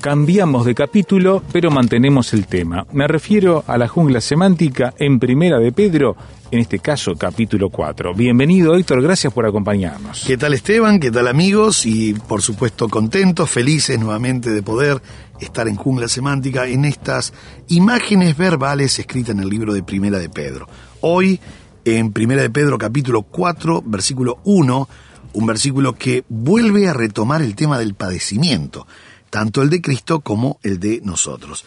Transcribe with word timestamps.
Cambiamos 0.00 0.64
de 0.64 0.74
capítulo, 0.74 1.42
pero 1.52 1.70
mantenemos 1.70 2.32
el 2.32 2.46
tema. 2.46 2.86
Me 2.90 3.06
refiero 3.06 3.64
a 3.66 3.76
la 3.76 3.86
jungla 3.86 4.22
semántica 4.22 4.94
en 4.98 5.20
Primera 5.20 5.58
de 5.58 5.72
Pedro, 5.72 6.16
en 6.50 6.58
este 6.58 6.78
caso 6.78 7.16
capítulo 7.16 7.68
4. 7.68 8.14
Bienvenido 8.14 8.74
Héctor, 8.74 9.02
gracias 9.02 9.30
por 9.30 9.44
acompañarnos. 9.44 10.24
¿Qué 10.26 10.38
tal 10.38 10.54
Esteban? 10.54 11.00
¿Qué 11.00 11.10
tal 11.10 11.28
amigos? 11.28 11.84
Y 11.84 12.14
por 12.14 12.40
supuesto 12.40 12.88
contentos, 12.88 13.50
felices 13.50 14.00
nuevamente 14.00 14.48
de 14.48 14.62
poder 14.62 15.02
estar 15.38 15.68
en 15.68 15.76
Jungla 15.76 16.08
Semántica 16.08 16.66
en 16.66 16.86
estas 16.86 17.34
imágenes 17.68 18.38
verbales 18.38 18.98
escritas 18.98 19.34
en 19.34 19.42
el 19.42 19.50
libro 19.50 19.74
de 19.74 19.82
Primera 19.82 20.18
de 20.18 20.30
Pedro. 20.30 20.66
Hoy 21.02 21.40
en 21.84 22.10
Primera 22.12 22.40
de 22.40 22.48
Pedro 22.48 22.78
capítulo 22.78 23.20
4 23.20 23.82
versículo 23.84 24.38
1, 24.44 24.88
un 25.34 25.46
versículo 25.46 25.94
que 25.94 26.24
vuelve 26.30 26.88
a 26.88 26.94
retomar 26.94 27.42
el 27.42 27.54
tema 27.54 27.78
del 27.78 27.92
padecimiento, 27.92 28.86
tanto 29.30 29.62
el 29.62 29.70
de 29.70 29.80
Cristo 29.80 30.20
como 30.20 30.58
el 30.62 30.78
de 30.80 31.00
nosotros. 31.04 31.64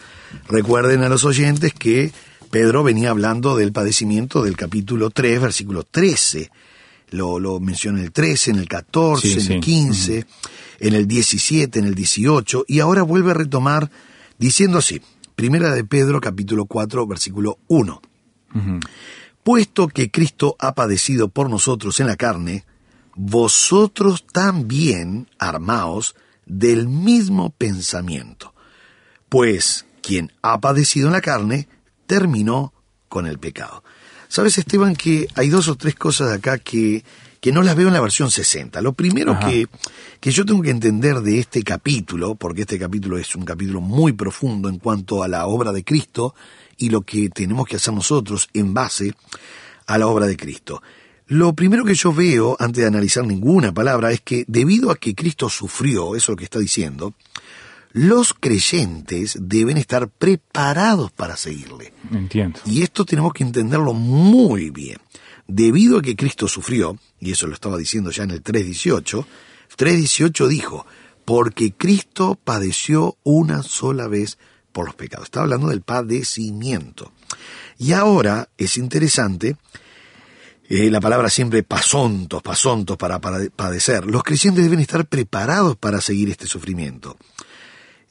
Recuerden 0.48 1.02
a 1.02 1.08
los 1.08 1.24
oyentes 1.24 1.72
que 1.74 2.12
Pedro 2.50 2.84
venía 2.84 3.10
hablando 3.10 3.56
del 3.56 3.72
padecimiento 3.72 4.42
del 4.44 4.56
capítulo 4.56 5.10
3, 5.10 5.40
versículo 5.40 5.82
13. 5.82 6.50
Lo, 7.10 7.38
lo 7.38 7.58
menciona 7.60 7.98
en 7.98 8.04
el 8.06 8.12
13, 8.12 8.52
en 8.52 8.58
el 8.58 8.68
14, 8.68 9.26
Sí, 9.28 9.34
en 9.34 9.40
sí. 9.40 9.52
el 9.54 9.60
15, 9.60 10.26
en 10.80 10.94
el 10.94 11.06
17, 11.06 11.78
en 11.78 11.84
el 11.86 11.94
18, 11.94 12.64
y 12.68 12.80
ahora 12.80 13.02
vuelve 13.02 13.30
a 13.30 13.34
retomar 13.34 13.90
diciendo 14.38 14.78
así, 14.78 15.00
Primera 15.36 15.74
de 15.74 15.84
Pedro, 15.84 16.20
capítulo 16.20 16.66
4, 16.66 17.06
versículo 17.06 17.58
1. 17.68 18.02
Puesto 19.42 19.88
que 19.88 20.10
Cristo 20.10 20.56
ha 20.58 20.74
padecido 20.74 21.28
por 21.28 21.50
nosotros 21.50 21.98
en 22.00 22.06
la 22.06 22.16
carne, 22.16 22.64
vosotros 23.16 24.24
también 24.32 25.28
armaos 25.38 26.14
del 26.46 26.88
mismo 26.88 27.50
pensamiento. 27.50 28.54
Pues 29.28 29.86
quien 30.02 30.32
ha 30.42 30.60
padecido 30.60 31.06
en 31.08 31.12
la 31.12 31.20
carne, 31.20 31.68
terminó 32.06 32.72
con 33.08 33.26
el 33.26 33.38
pecado. 33.38 33.82
Sabes, 34.28 34.58
Esteban, 34.58 34.96
que 34.96 35.28
hay 35.34 35.48
dos 35.48 35.68
o 35.68 35.76
tres 35.76 35.94
cosas 35.94 36.32
acá 36.32 36.58
que, 36.58 37.04
que 37.40 37.52
no 37.52 37.62
las 37.62 37.76
veo 37.76 37.88
en 37.88 37.94
la 37.94 38.00
versión 38.00 38.30
60. 38.30 38.80
Lo 38.82 38.92
primero 38.92 39.38
que, 39.38 39.68
que 40.20 40.30
yo 40.30 40.44
tengo 40.44 40.60
que 40.60 40.70
entender 40.70 41.20
de 41.20 41.38
este 41.38 41.62
capítulo, 41.62 42.34
porque 42.34 42.62
este 42.62 42.78
capítulo 42.78 43.16
es 43.16 43.34
un 43.36 43.44
capítulo 43.44 43.80
muy 43.80 44.12
profundo 44.12 44.68
en 44.68 44.78
cuanto 44.78 45.22
a 45.22 45.28
la 45.28 45.46
obra 45.46 45.72
de 45.72 45.84
Cristo 45.84 46.34
y 46.76 46.90
lo 46.90 47.02
que 47.02 47.28
tenemos 47.28 47.66
que 47.66 47.76
hacer 47.76 47.94
nosotros 47.94 48.48
en 48.52 48.74
base 48.74 49.14
a 49.86 49.98
la 49.98 50.06
obra 50.06 50.26
de 50.26 50.36
Cristo. 50.36 50.82
Lo 51.26 51.54
primero 51.54 51.84
que 51.84 51.94
yo 51.94 52.12
veo, 52.12 52.56
antes 52.58 52.82
de 52.82 52.88
analizar 52.88 53.24
ninguna 53.26 53.72
palabra, 53.72 54.12
es 54.12 54.20
que 54.20 54.44
debido 54.46 54.90
a 54.90 54.96
que 54.96 55.14
Cristo 55.14 55.48
sufrió, 55.48 56.16
eso 56.16 56.16
es 56.16 56.28
lo 56.28 56.36
que 56.36 56.44
está 56.44 56.58
diciendo, 56.58 57.14
los 57.92 58.34
creyentes 58.34 59.38
deben 59.40 59.76
estar 59.76 60.08
preparados 60.08 61.12
para 61.12 61.36
seguirle. 61.36 61.92
Entiendo. 62.12 62.60
Y 62.66 62.82
esto 62.82 63.04
tenemos 63.04 63.32
que 63.32 63.44
entenderlo 63.44 63.94
muy 63.94 64.70
bien. 64.70 64.98
Debido 65.46 65.98
a 65.98 66.02
que 66.02 66.16
Cristo 66.16 66.48
sufrió, 66.48 66.98
y 67.20 67.30
eso 67.32 67.46
lo 67.46 67.54
estaba 67.54 67.78
diciendo 67.78 68.10
ya 68.10 68.24
en 68.24 68.32
el 68.32 68.42
3.18, 68.42 69.24
3.18 69.78 70.48
dijo, 70.48 70.86
porque 71.24 71.72
Cristo 71.72 72.38
padeció 72.42 73.16
una 73.22 73.62
sola 73.62 74.08
vez 74.08 74.38
por 74.72 74.86
los 74.86 74.94
pecados. 74.94 75.26
Está 75.26 75.42
hablando 75.42 75.68
del 75.68 75.82
padecimiento. 75.82 77.12
Y 77.78 77.92
ahora 77.92 78.48
es 78.58 78.76
interesante, 78.76 79.56
eh, 80.68 80.90
la 80.90 81.00
palabra 81.00 81.28
siempre 81.28 81.62
pasontos, 81.62 82.42
pasontos 82.42 82.96
para, 82.96 83.20
para 83.20 83.38
padecer. 83.54 84.06
Los 84.06 84.22
creyentes 84.22 84.64
deben 84.64 84.80
estar 84.80 85.06
preparados 85.06 85.76
para 85.76 86.00
seguir 86.00 86.30
este 86.30 86.46
sufrimiento. 86.46 87.16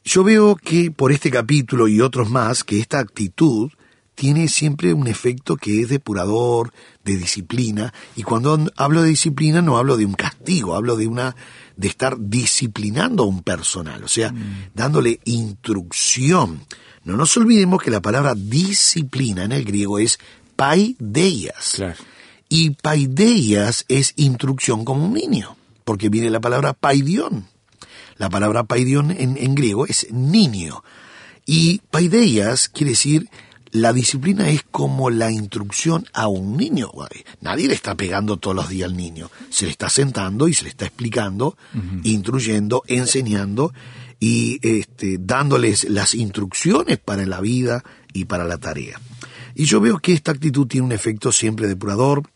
Yo 0.04 0.24
veo 0.24 0.56
que 0.56 0.92
por 0.92 1.12
este 1.12 1.32
capítulo 1.32 1.88
y 1.88 2.02
otros 2.02 2.30
más, 2.30 2.64
que 2.64 2.80
esta 2.80 3.00
actitud 3.00 3.72
tiene 4.16 4.48
siempre 4.48 4.94
un 4.94 5.08
efecto 5.08 5.56
que 5.56 5.82
es 5.82 5.90
depurador, 5.90 6.72
de 7.04 7.18
disciplina, 7.18 7.94
y 8.16 8.24
cuando 8.24 8.60
hablo 8.76 9.02
de 9.02 9.10
disciplina 9.10 9.62
no 9.62 9.78
hablo 9.78 9.98
de 9.98 10.06
un 10.06 10.14
castigo, 10.14 10.76
hablo 10.76 10.96
de 10.96 11.08
una 11.08 11.36
de 11.76 11.88
estar 11.88 12.18
disciplinando 12.20 13.24
a 13.24 13.28
un 13.28 13.42
personal, 13.42 14.04
o 14.04 14.08
sea, 14.08 14.34
dándole 14.76 15.20
instrucción. 15.26 16.62
No 17.04 17.18
nos 17.18 17.36
olvidemos 17.36 17.82
que 17.82 17.92
la 17.92 18.02
palabra 18.02 18.36
disciplina 18.36 19.44
en 19.44 19.52
el 19.52 19.66
griego 19.66 20.00
es 20.00 20.20
paideias. 20.56 21.74
Claro. 21.76 21.96
Y 22.56 22.70
paideias 22.70 23.84
es 23.88 24.14
instrucción 24.16 24.86
como 24.86 25.06
un 25.06 25.14
niño, 25.14 25.58
porque 25.84 26.10
viene 26.10 26.30
la 26.30 26.40
palabra 26.40 26.74
paidión. 26.74 27.48
La 28.18 28.30
palabra 28.30 28.66
paidión 28.66 29.10
en, 29.10 29.38
en 29.38 29.56
griego 29.56 29.88
es 29.88 30.06
niño. 30.12 30.84
Y 31.48 31.82
paideias 31.90 32.70
quiere 32.70 32.92
decir 32.92 33.28
la 33.72 33.92
disciplina 33.92 34.52
es 34.52 34.62
como 34.70 35.10
la 35.10 35.32
instrucción 35.32 36.06
a 36.14 36.28
un 36.28 36.56
niño. 36.56 36.92
Nadie 37.42 37.68
le 37.68 37.74
está 37.74 37.96
pegando 37.96 38.38
todos 38.38 38.56
los 38.56 38.70
días 38.70 38.88
al 38.88 38.96
niño. 38.96 39.32
Se 39.50 39.66
le 39.66 39.72
está 39.72 39.90
sentando 39.90 40.48
y 40.48 40.54
se 40.54 40.66
le 40.66 40.70
está 40.70 40.86
explicando, 40.86 41.58
instruyendo, 42.04 42.84
enseñando 42.86 43.74
y 44.20 44.60
este, 44.62 45.18
dándoles 45.20 45.86
las 45.86 46.14
instrucciones 46.14 47.00
para 47.00 47.26
la 47.26 47.42
vida 47.42 47.84
y 48.14 48.26
para 48.26 48.46
la 48.46 48.60
tarea. 48.60 49.02
Y 49.56 49.66
yo 49.66 49.82
veo 49.82 49.98
que 49.98 50.14
esta 50.14 50.32
actitud 50.32 50.68
tiene 50.68 50.86
un 50.86 50.92
efecto 50.92 51.32
siempre 51.32 51.68
depurador, 51.68 52.30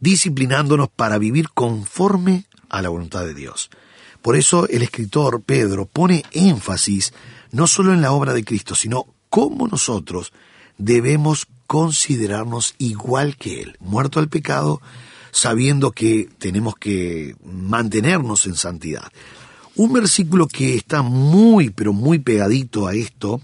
disciplinándonos 0.00 0.88
para 0.88 1.18
vivir 1.18 1.50
conforme 1.50 2.46
a 2.68 2.82
la 2.82 2.88
voluntad 2.88 3.24
de 3.24 3.34
Dios. 3.34 3.70
Por 4.22 4.36
eso 4.36 4.68
el 4.68 4.82
escritor 4.82 5.42
Pedro 5.42 5.86
pone 5.86 6.24
énfasis 6.32 7.12
no 7.50 7.66
solo 7.66 7.92
en 7.92 8.00
la 8.00 8.12
obra 8.12 8.32
de 8.32 8.44
Cristo, 8.44 8.74
sino 8.74 9.06
cómo 9.28 9.66
nosotros 9.68 10.32
debemos 10.78 11.46
considerarnos 11.66 12.74
igual 12.78 13.36
que 13.36 13.62
Él, 13.62 13.76
muerto 13.80 14.20
al 14.20 14.28
pecado, 14.28 14.80
sabiendo 15.30 15.92
que 15.92 16.28
tenemos 16.38 16.74
que 16.76 17.34
mantenernos 17.44 18.46
en 18.46 18.54
santidad. 18.54 19.10
Un 19.74 19.92
versículo 19.92 20.46
que 20.46 20.76
está 20.76 21.02
muy, 21.02 21.70
pero 21.70 21.92
muy 21.92 22.18
pegadito 22.18 22.86
a 22.86 22.94
esto, 22.94 23.40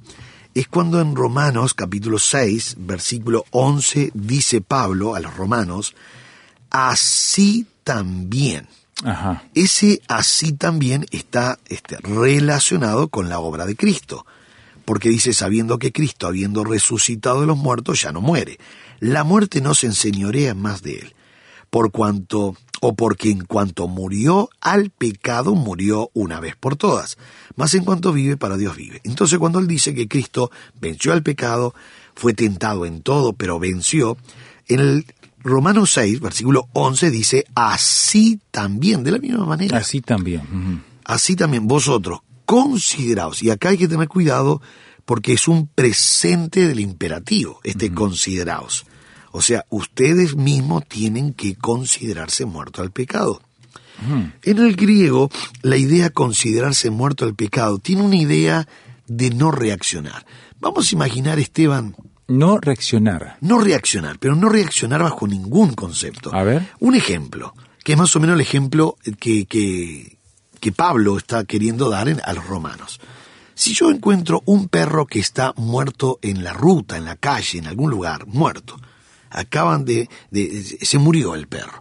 es 0.59 0.67
cuando 0.67 1.01
en 1.01 1.15
Romanos 1.15 1.73
capítulo 1.73 2.19
6, 2.19 2.79
versículo 2.79 3.45
11, 3.51 4.11
dice 4.13 4.61
Pablo 4.61 5.15
a 5.15 5.21
los 5.21 5.37
romanos, 5.37 5.95
así 6.69 7.65
también. 7.85 8.67
Ajá. 9.05 9.45
Ese 9.55 10.03
así 10.09 10.53
también 10.53 11.07
está 11.13 11.61
este, 11.69 11.99
relacionado 11.99 13.07
con 13.07 13.29
la 13.29 13.39
obra 13.39 13.67
de 13.67 13.77
Cristo, 13.77 14.27
porque 14.85 15.11
dice, 15.11 15.33
sabiendo 15.33 15.79
que 15.79 15.93
Cristo, 15.93 16.27
habiendo 16.27 16.65
resucitado 16.65 17.43
de 17.43 17.47
los 17.47 17.57
muertos, 17.57 18.03
ya 18.03 18.11
no 18.11 18.21
muere. 18.21 18.59
La 18.99 19.23
muerte 19.23 19.61
no 19.61 19.75
se 19.75 19.87
enseñorea 19.87 20.57
más 20.57 20.83
de 20.83 20.95
él, 20.95 21.15
por 21.71 21.93
cuanto, 21.93 22.57
o 22.81 22.95
porque 22.95 23.31
en 23.31 23.45
cuanto 23.45 23.89
murió 23.89 24.51
al 24.61 24.91
pecado, 24.91 25.55
murió 25.55 26.11
una 26.15 26.41
vez 26.41 26.57
por 26.57 26.77
todas, 26.77 27.19
mas 27.57 27.75
en 27.75 27.85
cuanto 27.85 28.13
vive, 28.13 28.37
para 28.37 28.57
Dios 28.57 28.77
vive. 28.77 29.01
Entonces 29.05 29.39
cuando 29.39 29.59
él 29.59 29.67
dice 29.67 29.95
que 29.95 30.09
Cristo 30.09 30.51
venció 30.81 31.13
al 31.13 31.23
pecado, 31.23 31.75
fue 32.15 32.35
tentado 32.35 32.87
en 32.87 33.03
todo, 33.03 33.33
pero 33.33 33.59
venció, 33.59 34.17
en 34.67 34.81
el 34.81 35.07
Romanos 35.41 35.93
6, 35.93 36.21
versículo 36.21 36.69
11 36.73 37.11
dice, 37.11 37.45
así 37.55 38.41
también, 38.51 39.05
de 39.05 39.13
la 39.13 39.19
misma 39.19 39.45
manera. 39.47 39.79
Así 39.79 40.01
también. 40.01 40.83
Así 41.05 41.37
también 41.37 41.67
vosotros, 41.69 42.21
consideraos, 42.45 43.43
y 43.43 43.51
acá 43.51 43.71
hay 43.71 43.79
que 43.79 43.89
tener 43.89 44.09
cuidado 44.09 44.61
porque 45.05 45.33
es 45.33 45.49
un 45.49 45.69
presente 45.69 46.67
del 46.67 46.81
imperativo, 46.81 47.61
este 47.65 47.93
consideraos. 47.93 48.85
O 49.33 49.41
sea, 49.43 49.65
ustedes 49.71 50.35
mismos 50.37 50.87
tienen 50.89 51.33
que 51.35 51.55
considerarse 51.57 52.45
muerto 52.47 52.83
al 52.83 52.91
pecado. 52.91 53.41
En 54.43 54.59
el 54.59 54.77
griego, 54.77 55.29
la 55.63 55.77
idea 55.77 56.11
considerarse 56.11 56.89
muerto 56.91 57.25
al 57.25 57.35
pecado 57.35 57.79
tiene 57.79 58.03
una 58.03 58.17
idea 58.17 58.69
de 59.09 59.31
no 59.31 59.51
reaccionar. 59.51 60.25
Vamos 60.61 60.91
a 60.91 60.95
imaginar, 60.95 61.39
Esteban, 61.41 61.97
No 62.29 62.59
reaccionar. 62.59 63.39
no 63.41 63.59
reaccionar, 63.59 64.19
pero 64.21 64.37
no 64.37 64.49
reaccionar 64.51 65.03
bajo 65.03 65.27
ningún 65.27 65.75
concepto. 65.75 66.33
A 66.33 66.45
ver. 66.45 66.69
Un 66.79 66.95
ejemplo, 66.95 67.55
que 67.83 67.93
es 67.93 67.99
más 67.99 68.15
o 68.15 68.21
menos 68.21 68.35
el 68.35 68.41
ejemplo 68.41 68.97
que, 69.19 69.47
que, 69.47 70.19
que 70.61 70.73
Pablo 70.73 71.17
está 71.19 71.45
queriendo 71.45 71.91
dar 71.91 72.09
en- 72.09 72.21
a 72.25 72.33
los 72.35 72.47
romanos. 72.47 73.01
Si 73.55 73.75
yo 73.75 73.91
encuentro 73.91 74.43
un 74.47 74.69
perro 74.69 75.07
que 75.07 75.19
está 75.19 75.53
muerto 75.57 76.21
en 76.23 76.45
la 76.45 76.53
ruta, 76.53 76.97
en 76.97 77.05
la 77.05 77.17
calle, 77.17 77.59
en 77.59 77.67
algún 77.67 77.91
lugar, 77.91 78.27
muerto, 78.29 78.81
acaban 79.31 79.85
de, 79.85 80.09
de- 80.31 80.79
se 80.81 80.99
murió 80.99 81.35
el 81.35 81.47
perro. 81.49 81.81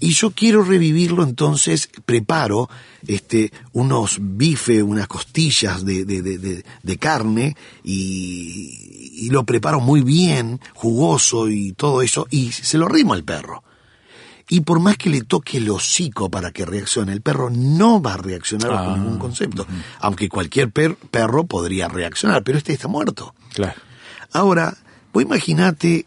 Y 0.00 0.10
yo 0.10 0.32
quiero 0.32 0.64
revivirlo, 0.64 1.22
entonces 1.22 1.88
preparo 2.04 2.68
este, 3.06 3.52
unos 3.72 4.18
bifes, 4.20 4.82
unas 4.82 5.06
costillas 5.06 5.84
de, 5.84 6.04
de- 6.04 6.22
de- 6.82 6.96
carne 6.98 7.56
y, 7.84 9.26
y 9.26 9.30
lo 9.30 9.44
preparo 9.44 9.80
muy 9.80 10.02
bien, 10.02 10.60
jugoso 10.74 11.48
y 11.48 11.72
todo 11.72 12.02
eso, 12.02 12.26
y 12.30 12.52
se 12.52 12.76
lo 12.78 12.88
rimo 12.88 13.14
al 13.14 13.24
perro. 13.24 13.62
Y 14.48 14.60
por 14.60 14.78
más 14.78 14.98
que 14.98 15.08
le 15.08 15.22
toque 15.22 15.56
el 15.56 15.70
hocico 15.70 16.28
para 16.30 16.50
que 16.52 16.66
reaccione, 16.66 17.12
el 17.12 17.22
perro 17.22 17.48
no 17.50 18.02
va 18.02 18.14
a 18.14 18.18
reaccionar 18.18 18.70
bajo 18.72 18.90
Ah, 18.90 18.96
ningún 18.98 19.18
concepto. 19.18 19.66
Aunque 20.00 20.28
cualquier 20.28 20.70
per- 20.70 20.96
perro 20.96 21.44
podría 21.46 21.88
reaccionar, 21.88 22.42
pero 22.42 22.58
este 22.58 22.74
está 22.74 22.86
muerto. 22.88 23.34
Claro. 23.54 23.80
Ahora, 24.32 24.76
vos 25.14 25.22
imaginate 25.22 26.04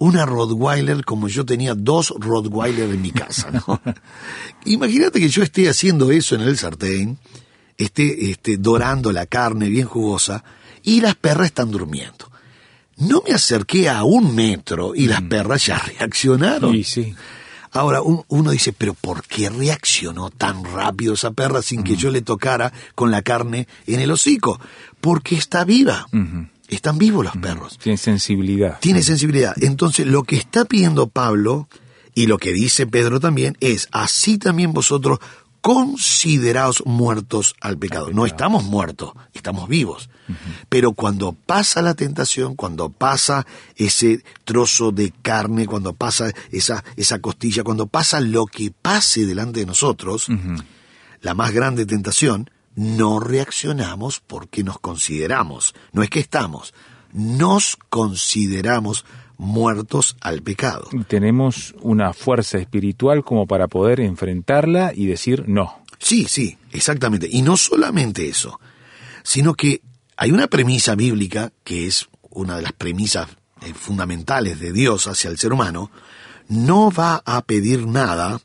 una 0.00 0.26
Rottweiler 0.26 1.04
como 1.04 1.28
yo 1.28 1.44
tenía 1.46 1.74
dos 1.74 2.12
Rottweiler 2.18 2.90
en 2.90 3.00
mi 3.02 3.12
casa, 3.12 3.50
¿no? 3.52 3.80
Imagínate 4.64 5.20
que 5.20 5.28
yo 5.28 5.42
esté 5.42 5.68
haciendo 5.68 6.10
eso 6.10 6.34
en 6.34 6.40
el 6.40 6.56
sartén, 6.58 7.18
esté 7.78 8.30
este, 8.30 8.56
dorando 8.56 9.12
la 9.12 9.26
carne 9.26 9.68
bien 9.68 9.86
jugosa 9.86 10.42
y 10.82 11.00
las 11.00 11.14
perras 11.16 11.46
están 11.46 11.70
durmiendo. 11.70 12.30
No 12.96 13.22
me 13.26 13.34
acerqué 13.34 13.88
a 13.88 14.02
un 14.04 14.34
metro 14.34 14.94
y 14.94 15.06
las 15.06 15.22
perras 15.22 15.64
ya 15.66 15.78
reaccionaron. 15.78 16.72
Sí. 16.84 17.14
Ahora, 17.72 18.02
un- 18.02 18.24
uno 18.28 18.50
dice, 18.50 18.72
pero 18.72 18.94
¿por 18.94 19.22
qué 19.22 19.48
reaccionó 19.48 20.28
tan 20.30 20.64
rápido 20.64 21.14
esa 21.14 21.30
perra 21.30 21.62
sin 21.62 21.84
que 21.84 21.94
yo 21.96 22.10
le 22.10 22.20
tocara 22.20 22.72
con 22.94 23.10
la 23.10 23.22
carne 23.22 23.68
en 23.86 24.00
el 24.00 24.10
hocico? 24.10 24.60
Porque 25.00 25.36
está 25.36 25.64
viva. 25.64 26.06
Están 26.70 26.98
vivos 26.98 27.24
los 27.24 27.36
perros. 27.36 27.78
Tiene 27.78 27.98
sensibilidad. 27.98 28.78
Tiene 28.80 29.02
sensibilidad. 29.02 29.54
Entonces, 29.60 30.06
lo 30.06 30.22
que 30.22 30.36
está 30.36 30.64
pidiendo 30.64 31.08
Pablo 31.08 31.68
y 32.14 32.26
lo 32.26 32.38
que 32.38 32.52
dice 32.52 32.86
Pedro 32.86 33.20
también 33.20 33.56
es, 33.60 33.88
así 33.92 34.38
también 34.38 34.72
vosotros 34.72 35.18
consideraos 35.60 36.82
muertos 36.86 37.54
al 37.60 37.76
pecado. 37.76 38.10
No 38.12 38.24
estamos 38.24 38.64
muertos, 38.64 39.12
estamos 39.34 39.68
vivos. 39.68 40.08
Pero 40.68 40.92
cuando 40.92 41.32
pasa 41.32 41.82
la 41.82 41.94
tentación, 41.94 42.54
cuando 42.54 42.88
pasa 42.88 43.46
ese 43.76 44.22
trozo 44.44 44.92
de 44.92 45.12
carne, 45.22 45.66
cuando 45.66 45.92
pasa 45.92 46.30
esa, 46.50 46.84
esa 46.96 47.18
costilla, 47.18 47.64
cuando 47.64 47.86
pasa 47.86 48.20
lo 48.20 48.46
que 48.46 48.70
pase 48.70 49.26
delante 49.26 49.60
de 49.60 49.66
nosotros, 49.66 50.28
la 51.20 51.34
más 51.34 51.52
grande 51.52 51.84
tentación, 51.84 52.48
no 52.74 53.20
reaccionamos 53.20 54.20
porque 54.20 54.62
nos 54.64 54.78
consideramos, 54.78 55.74
no 55.92 56.02
es 56.02 56.10
que 56.10 56.20
estamos, 56.20 56.74
nos 57.12 57.76
consideramos 57.88 59.04
muertos 59.36 60.16
al 60.20 60.42
pecado. 60.42 60.88
Tenemos 61.08 61.74
una 61.80 62.12
fuerza 62.12 62.58
espiritual 62.58 63.24
como 63.24 63.46
para 63.46 63.68
poder 63.68 64.00
enfrentarla 64.00 64.92
y 64.94 65.06
decir 65.06 65.44
no. 65.48 65.82
Sí, 65.98 66.26
sí, 66.28 66.58
exactamente. 66.72 67.28
Y 67.30 67.42
no 67.42 67.56
solamente 67.56 68.28
eso, 68.28 68.60
sino 69.22 69.54
que 69.54 69.82
hay 70.16 70.32
una 70.32 70.46
premisa 70.46 70.94
bíblica 70.94 71.52
que 71.64 71.86
es 71.86 72.08
una 72.30 72.56
de 72.56 72.62
las 72.62 72.72
premisas 72.72 73.28
eh, 73.62 73.74
fundamentales 73.74 74.60
de 74.60 74.72
Dios 74.72 75.06
hacia 75.06 75.30
el 75.30 75.38
ser 75.38 75.52
humano, 75.52 75.90
no 76.48 76.90
va 76.90 77.22
a 77.24 77.42
pedir 77.42 77.86
nada 77.86 78.40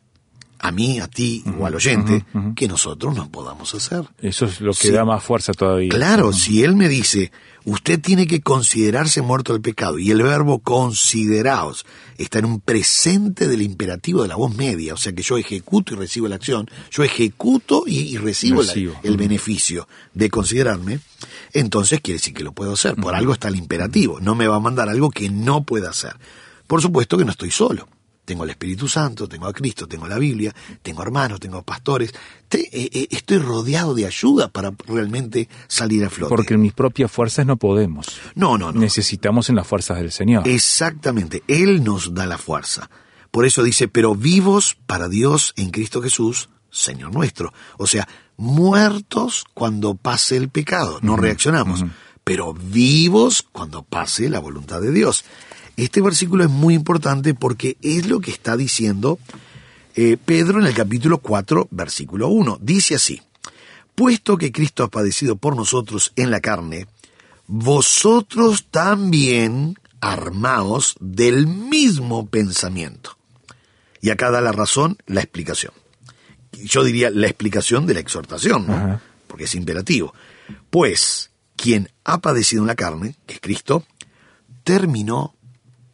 a 0.60 0.72
mí, 0.72 1.00
a 1.00 1.08
ti 1.08 1.44
o 1.60 1.66
al 1.66 1.76
oyente 1.76 2.26
que 2.56 2.68
nosotros 2.68 3.16
no 3.16 3.30
podamos 3.30 3.74
hacer. 3.76 4.04
Eso 4.22 4.46
es 4.46 4.62
lo 4.62 4.72
que 4.74 4.88
Sí. 4.88 4.92
da 4.92 5.06
más 5.06 5.24
fuerza 5.24 5.54
todavía. 5.54 5.90
Claro, 5.90 6.34
si 6.34 6.64
él 6.64 6.76
me 6.76 6.88
dice, 6.90 7.32
usted 7.66 8.00
tiene 8.00 8.26
que 8.28 8.42
considerarse 8.42 9.22
muerto 9.22 9.54
al 9.54 9.62
pecado, 9.62 10.00
y 10.00 10.12
el 10.12 10.22
verbo 10.24 10.60
consideraos 10.60 11.86
está 12.18 12.40
en 12.40 12.46
un 12.46 12.60
presente 12.62 13.48
del 13.48 13.62
imperativo 13.62 14.22
de 14.22 14.28
la 14.30 14.36
voz 14.36 14.56
media, 14.56 14.94
o 14.94 14.98
sea 14.98 15.14
que 15.14 15.22
yo 15.24 15.38
ejecuto 15.38 15.94
y 15.94 15.98
recibo 15.98 16.28
la 16.28 16.36
acción, 16.36 16.68
yo 16.92 17.04
ejecuto 17.04 17.84
y, 17.86 18.00
y 18.00 18.18
recibo, 18.18 18.62
la- 18.64 18.70
Recibo. 18.74 18.96
el 19.04 19.18
beneficio 19.18 19.88
de 20.14 20.30
considerarme, 20.30 21.00
entonces 21.54 22.00
quiere 22.02 22.18
decir 22.20 22.34
que 22.34 22.44
lo 22.44 22.54
puedo 22.54 22.74
hacer. 22.74 22.96
Por 22.96 23.14
algo 23.16 23.34
está 23.34 23.50
el 23.50 23.56
imperativo, 23.58 24.20
no 24.22 24.36
me 24.36 24.48
va 24.48 24.56
a 24.56 24.60
mandar 24.60 24.90
algo 24.90 25.10
que 25.12 25.30
no 25.30 25.64
pueda 25.64 25.90
hacer. 25.90 26.16
Por 26.68 26.82
supuesto 26.82 27.18
que 27.18 27.26
no 27.26 27.32
estoy 27.32 27.52
solo. 27.52 27.88
Tengo 28.26 28.44
el 28.44 28.50
Espíritu 28.50 28.88
Santo, 28.88 29.28
tengo 29.30 29.46
a 29.48 29.54
Cristo, 29.54 29.88
tengo 29.88 30.08
la 30.08 30.18
Biblia, 30.18 30.54
tengo 30.82 31.02
hermanos, 31.04 31.40
tengo 31.40 31.62
pastores. 31.62 32.12
Te- 32.50 32.62
eh, 32.62 32.90
eh, 32.92 33.08
estoy 33.12 33.38
rodeado 33.38 33.94
de 33.94 34.06
ayuda 34.08 34.48
para 34.48 34.72
realmente 34.88 35.48
salir 35.68 36.04
a 36.04 36.10
flote. 36.10 36.30
Porque 36.30 36.56
en 36.56 36.62
mis 36.62 36.74
propias 36.74 37.12
fuerzas 37.12 37.46
no 37.46 37.56
podemos. 37.58 38.08
No, 38.34 38.58
no, 38.58 38.72
no. 38.72 38.80
Necesitamos 38.80 39.50
en 39.50 39.56
las 39.56 39.68
fuerzas 39.68 39.98
del 40.00 40.12
Señor. 40.12 40.48
Exactamente, 40.48 41.44
Él 41.48 41.84
nos 41.84 42.14
da 42.14 42.26
la 42.26 42.38
fuerza. 42.38 42.90
Por 43.32 43.46
eso 43.46 43.64
dice, 43.64 43.88
pero 43.88 44.16
vivos 44.16 44.78
para 44.88 45.08
Dios 45.08 45.54
en 45.56 45.70
Cristo 45.70 46.02
Jesús, 46.02 46.50
Señor 46.72 47.14
nuestro. 47.14 47.54
O 47.78 47.86
sea, 47.86 48.08
muertos 48.38 49.44
cuando 49.54 49.96
pase 49.96 50.38
el 50.38 50.50
pecado, 50.50 51.00
no 51.02 51.16
reaccionamos, 51.16 51.84
pero 52.24 52.54
vivos 52.54 53.44
cuando 53.52 53.84
pase 53.84 54.30
la 54.30 54.40
voluntad 54.40 54.82
de 54.82 54.92
Dios. 54.92 55.26
Este 55.78 56.02
versículo 56.02 56.44
es 56.44 56.50
muy 56.50 56.74
importante 56.74 57.34
porque 57.34 57.78
es 57.82 58.08
lo 58.08 58.20
que 58.20 58.32
está 58.32 58.56
diciendo 58.56 59.20
eh, 59.96 60.18
Pedro 60.24 60.60
en 60.60 60.68
el 60.68 60.74
capítulo 60.74 61.20
4, 61.20 61.68
versículo 61.72 62.28
1. 62.30 62.60
Dice 62.62 62.96
así, 62.96 63.22
puesto 63.94 64.38
que 64.38 64.52
Cristo 64.52 64.84
ha 64.84 64.90
padecido 64.90 65.36
por 65.36 65.56
nosotros 65.56 66.12
en 66.16 66.32
la 66.32 66.40
carne, 66.40 66.88
vosotros 67.48 68.66
también 68.72 69.78
armaos 70.02 70.96
del 71.00 71.48
mismo 71.48 72.28
pensamiento. 72.28 73.18
Y 74.02 74.12
acá 74.12 74.32
da 74.32 74.42
la 74.42 74.52
razón, 74.52 74.98
la 75.08 75.22
explicación. 75.22 75.74
Yo 76.52 76.84
diría 76.84 77.10
la 77.10 77.28
explicación 77.28 77.86
de 77.86 77.96
la 77.96 78.00
exhortación, 78.00 78.68
¿no? 78.68 79.02
porque 79.28 79.46
es 79.46 79.56
imperativo. 79.56 80.14
Pues 80.70 81.32
quien 81.56 81.90
ha 82.04 82.20
padecido 82.20 82.64
en 82.64 82.68
la 82.68 82.76
carne, 82.76 83.16
que 83.26 83.36
es 83.36 83.40
Cristo, 83.40 83.86
terminó 84.64 85.35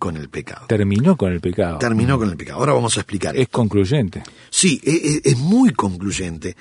con 0.02 0.18
el 0.18 0.30
pecado. 0.30 0.66
Terminó 0.68 1.16
con 1.16 1.32
el 1.32 1.40
pecado. 1.40 1.78
Terminó 1.78 2.18
con 2.18 2.28
el 2.28 2.36
pecado. 2.36 2.58
Ahora 2.58 2.74
vamos 2.74 2.98
a 2.98 3.02
explicar. 3.02 3.38
Es 3.38 3.50
concluyente. 3.50 4.24
Sí, 4.50 4.82
e- 4.84 4.90
e- 4.90 5.22
es, 5.30 5.38
muy 5.38 5.74
concluyente. 5.74 6.58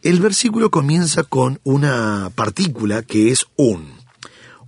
El 0.00 0.20
versículo 0.20 0.70
comienza 0.70 1.24
con 1.24 1.58
una 1.64 2.30
partícula 2.36 3.02
que 3.02 3.32
es 3.32 3.46
un. 3.56 3.94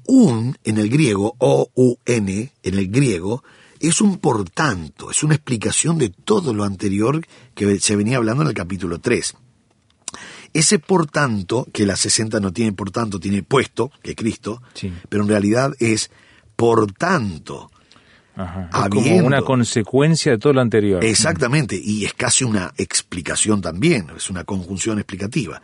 Un 0.08 0.58
en 0.64 0.78
el 0.78 0.88
griego, 0.88 1.36
O-U-N, 1.38 2.52
en 2.64 2.74
el 2.74 2.88
griego, 2.88 3.44
es 3.78 4.00
un 4.00 4.18
por 4.18 4.50
tanto, 4.50 5.12
es 5.12 5.22
una 5.22 5.36
explicación 5.36 5.96
de 5.98 6.08
todo 6.08 6.52
lo 6.52 6.64
anterior 6.64 7.24
que 7.54 7.78
se 7.78 7.94
venía 7.94 8.16
hablando 8.16 8.42
en 8.42 8.48
el 8.48 8.54
capítulo 8.54 8.98
3. 8.98 9.34
Ese 10.52 10.80
por 10.80 11.06
tanto, 11.06 11.68
que 11.72 11.86
la 11.86 11.94
60 11.94 12.40
no 12.40 12.52
tiene 12.52 12.72
por 12.72 12.90
tanto, 12.90 13.20
tiene 13.20 13.44
puesto, 13.44 13.92
que 14.02 14.16
Cristo, 14.16 14.62
Sí. 14.74 14.92
pero 15.08 15.22
en 15.22 15.28
realidad 15.28 15.74
es 15.78 16.10
por 16.56 16.90
tanto. 16.92 17.70
Ajá. 18.36 18.88
Como 18.90 19.16
una 19.16 19.40
consecuencia 19.42 20.32
de 20.32 20.38
todo 20.38 20.52
lo 20.52 20.60
anterior. 20.60 21.02
Exactamente, 21.02 21.80
y 21.82 22.04
es 22.04 22.12
casi 22.12 22.44
una 22.44 22.72
explicación 22.76 23.62
también, 23.62 24.08
es 24.16 24.28
una 24.28 24.44
conjunción 24.44 24.98
explicativa. 24.98 25.62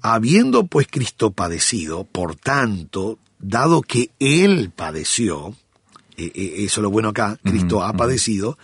Habiendo 0.00 0.66
pues 0.66 0.86
Cristo 0.90 1.30
padecido, 1.30 2.04
por 2.04 2.36
tanto, 2.36 3.18
dado 3.38 3.82
que 3.82 4.10
Él 4.18 4.72
padeció, 4.74 5.54
eh, 6.16 6.32
eh, 6.34 6.54
eso 6.58 6.80
es 6.80 6.82
lo 6.82 6.90
bueno 6.90 7.10
acá, 7.10 7.38
Cristo 7.42 7.82
ha 7.84 7.92
padecido, 7.92 8.56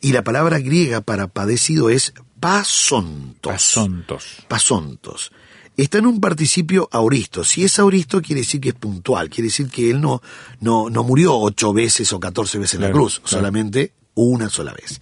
y 0.00 0.12
la 0.12 0.24
palabra 0.24 0.58
griega 0.58 1.00
para 1.00 1.28
padecido 1.28 1.90
es 1.90 2.12
pasontos. 2.40 3.52
Pasontos. 3.52 4.24
Pasontos. 4.48 5.30
Está 5.80 5.96
en 5.96 6.04
un 6.04 6.20
participio 6.20 6.90
auristo. 6.92 7.42
Si 7.42 7.64
es 7.64 7.78
auristo, 7.78 8.20
quiere 8.20 8.42
decir 8.42 8.60
que 8.60 8.68
es 8.68 8.74
puntual. 8.74 9.30
Quiere 9.30 9.46
decir 9.48 9.70
que 9.70 9.90
él 9.90 9.98
no, 9.98 10.20
no, 10.60 10.90
no 10.90 11.04
murió 11.04 11.34
ocho 11.34 11.72
veces 11.72 12.12
o 12.12 12.20
catorce 12.20 12.58
veces 12.58 12.74
en 12.74 12.82
la 12.82 12.92
cruz, 12.92 13.20
claro. 13.20 13.28
solamente 13.30 13.94
una 14.12 14.50
sola 14.50 14.74
vez. 14.74 15.00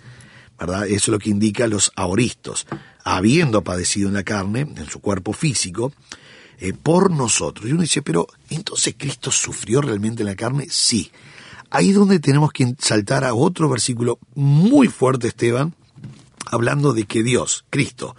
¿Verdad? 0.56 0.86
Eso 0.86 0.94
es 0.94 1.08
lo 1.08 1.18
que 1.18 1.30
indica 1.30 1.66
los 1.66 1.90
auristos. 1.96 2.68
Habiendo 3.02 3.64
padecido 3.64 4.06
en 4.06 4.14
la 4.14 4.22
carne, 4.22 4.60
en 4.60 4.88
su 4.88 5.00
cuerpo 5.00 5.32
físico, 5.32 5.92
eh, 6.60 6.72
por 6.72 7.10
nosotros. 7.10 7.68
Y 7.68 7.72
uno 7.72 7.82
dice, 7.82 8.02
pero 8.02 8.28
entonces 8.48 8.94
Cristo 8.96 9.32
sufrió 9.32 9.80
realmente 9.80 10.22
en 10.22 10.28
la 10.28 10.36
carne? 10.36 10.68
Sí. 10.70 11.10
Ahí 11.70 11.88
es 11.88 11.96
donde 11.96 12.20
tenemos 12.20 12.52
que 12.52 12.76
saltar 12.78 13.24
a 13.24 13.34
otro 13.34 13.68
versículo 13.68 14.20
muy 14.36 14.86
fuerte, 14.86 15.26
Esteban, 15.26 15.74
hablando 16.46 16.92
de 16.92 17.04
que 17.04 17.24
Dios, 17.24 17.64
Cristo, 17.68 18.14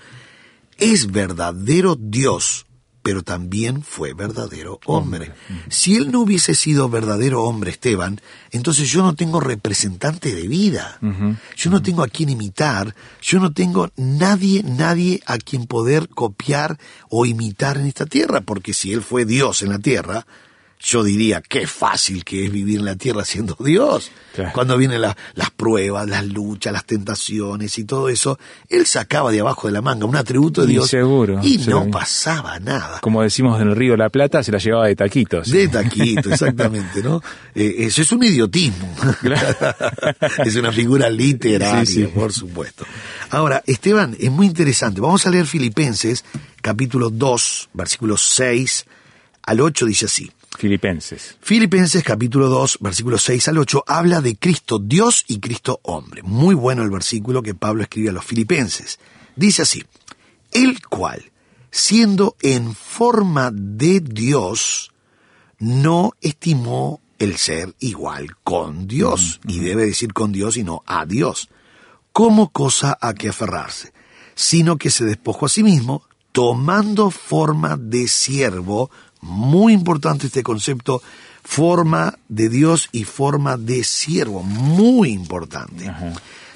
es 0.79 1.11
verdadero 1.11 1.95
Dios, 1.99 2.65
pero 3.01 3.23
también 3.23 3.81
fue 3.81 4.13
verdadero 4.13 4.79
hombre. 4.85 5.31
Si 5.69 5.95
él 5.95 6.11
no 6.11 6.21
hubiese 6.21 6.53
sido 6.53 6.89
verdadero 6.89 7.43
hombre, 7.43 7.71
Esteban, 7.71 8.19
entonces 8.51 8.89
yo 8.89 9.01
no 9.01 9.15
tengo 9.15 9.39
representante 9.39 10.33
de 10.35 10.47
vida. 10.47 10.99
Yo 11.55 11.69
no 11.69 11.81
tengo 11.81 12.03
a 12.03 12.07
quien 12.07 12.29
imitar, 12.29 12.95
yo 13.21 13.39
no 13.39 13.53
tengo 13.53 13.89
nadie, 13.95 14.63
nadie 14.63 15.21
a 15.25 15.37
quien 15.37 15.65
poder 15.65 16.09
copiar 16.09 16.77
o 17.09 17.25
imitar 17.25 17.77
en 17.77 17.87
esta 17.87 18.05
tierra, 18.05 18.41
porque 18.41 18.73
si 18.73 18.91
él 18.93 19.01
fue 19.01 19.25
Dios 19.25 19.61
en 19.61 19.69
la 19.69 19.79
tierra, 19.79 20.25
yo 20.81 21.03
diría, 21.03 21.41
qué 21.41 21.67
fácil 21.67 22.23
que 22.23 22.45
es 22.45 22.51
vivir 22.51 22.79
en 22.79 22.85
la 22.85 22.95
tierra 22.95 23.25
siendo 23.25 23.57
Dios. 23.59 24.11
Claro. 24.33 24.51
Cuando 24.53 24.77
vienen 24.77 25.01
la- 25.01 25.17
las 25.35 25.49
pruebas, 25.51 26.07
las 26.07 26.25
luchas, 26.25 26.71
las 26.71 26.85
tentaciones 26.85 27.77
y 27.77 27.83
todo 27.83 28.07
eso, 28.07 28.39
él 28.69 28.85
sacaba 28.85 29.29
de 29.31 29.41
abajo 29.41 29.67
de 29.67 29.73
la 29.73 29.81
manga 29.81 30.05
un 30.05 30.15
atributo 30.15 30.61
de 30.61 30.67
Y 30.67 30.71
Dios 30.75 30.89
seguro, 30.89 31.41
y 31.43 31.57
no 31.67 31.89
pasaba 31.91 32.59
nada. 32.59 32.99
Como 33.01 33.21
decimos 33.21 33.61
en 33.61 33.67
el 33.69 33.75
Río 33.75 33.91
de 33.91 33.97
la 33.97 34.09
Plata, 34.09 34.41
se 34.41 34.53
la 34.53 34.57
llevaba 34.59 34.87
de 34.87 34.95
taquitos. 34.95 35.51
De 35.51 35.67
taquito, 35.67 36.29
exactamente, 36.31 37.03
¿no? 37.03 37.21
Eh, 37.53 37.75
eso 37.79 38.01
es 38.01 38.11
un 38.13 38.23
idiotismo. 38.23 38.95
es 40.45 40.55
una 40.55 40.71
figura 40.71 41.09
literaria, 41.09 41.85
Sí, 41.85 41.93
sí. 41.95 42.03
por 42.07 42.31
supuesto. 42.31 42.85
Ahora, 43.31 43.61
Esteban, 43.65 44.15
es 44.19 44.31
muy 44.31 44.45
interesante. 44.47 45.01
Vamos 45.01 45.25
a 45.25 45.29
leer 45.29 45.45
Filipenses, 45.45 46.23
capítulo 46.61 47.09
2, 47.09 47.69
versículos 47.73 48.21
6 48.35 48.85
al 49.43 49.59
8, 49.61 49.85
dice 49.85 50.05
así. 50.05 50.31
Filipenses. 50.57 51.37
Filipenses 51.41 52.03
capítulo 52.03 52.47
2, 52.49 52.79
versículos 52.81 53.23
6 53.23 53.47
al 53.49 53.57
8, 53.59 53.83
habla 53.87 54.21
de 54.21 54.35
Cristo 54.35 54.79
Dios 54.79 55.23
y 55.27 55.39
Cristo 55.39 55.79
hombre. 55.83 56.23
Muy 56.23 56.55
bueno 56.55 56.83
el 56.83 56.89
versículo 56.89 57.41
que 57.41 57.55
Pablo 57.55 57.83
escribe 57.83 58.09
a 58.09 58.13
los 58.13 58.25
filipenses. 58.25 58.99
Dice 59.35 59.61
así, 59.61 59.83
el 60.51 60.85
cual, 60.85 61.31
siendo 61.71 62.35
en 62.41 62.75
forma 62.75 63.51
de 63.53 63.99
Dios, 63.99 64.91
no 65.59 66.13
estimó 66.21 67.01
el 67.19 67.37
ser 67.37 67.75
igual 67.79 68.35
con 68.43 68.87
Dios, 68.87 69.41
y 69.47 69.59
debe 69.59 69.85
decir 69.85 70.13
con 70.13 70.31
Dios 70.31 70.57
y 70.57 70.63
no 70.63 70.83
a 70.85 71.05
Dios, 71.05 71.49
como 72.11 72.49
cosa 72.51 72.97
a 72.99 73.13
que 73.13 73.29
aferrarse, 73.29 73.93
sino 74.35 74.77
que 74.77 74.89
se 74.89 75.05
despojó 75.05 75.45
a 75.45 75.49
sí 75.49 75.63
mismo, 75.63 76.03
tomando 76.31 77.11
forma 77.11 77.77
de 77.77 78.07
siervo, 78.07 78.89
muy 79.21 79.73
importante 79.73 80.27
este 80.27 80.43
concepto, 80.43 81.01
forma 81.43 82.17
de 82.27 82.49
Dios 82.49 82.89
y 82.91 83.03
forma 83.03 83.57
de 83.57 83.83
siervo, 83.83 84.43
muy 84.43 85.09
importante. 85.09 85.91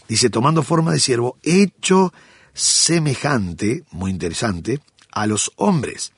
Dice, 0.07 0.29
tomando 0.29 0.63
forma 0.63 0.91
de 0.91 0.99
siervo, 0.99 1.37
hecho 1.43 2.13
semejante, 2.53 3.83
muy 3.91 4.11
interesante, 4.11 4.79
a 5.11 5.27
los 5.27 5.51
hombres. 5.55 6.13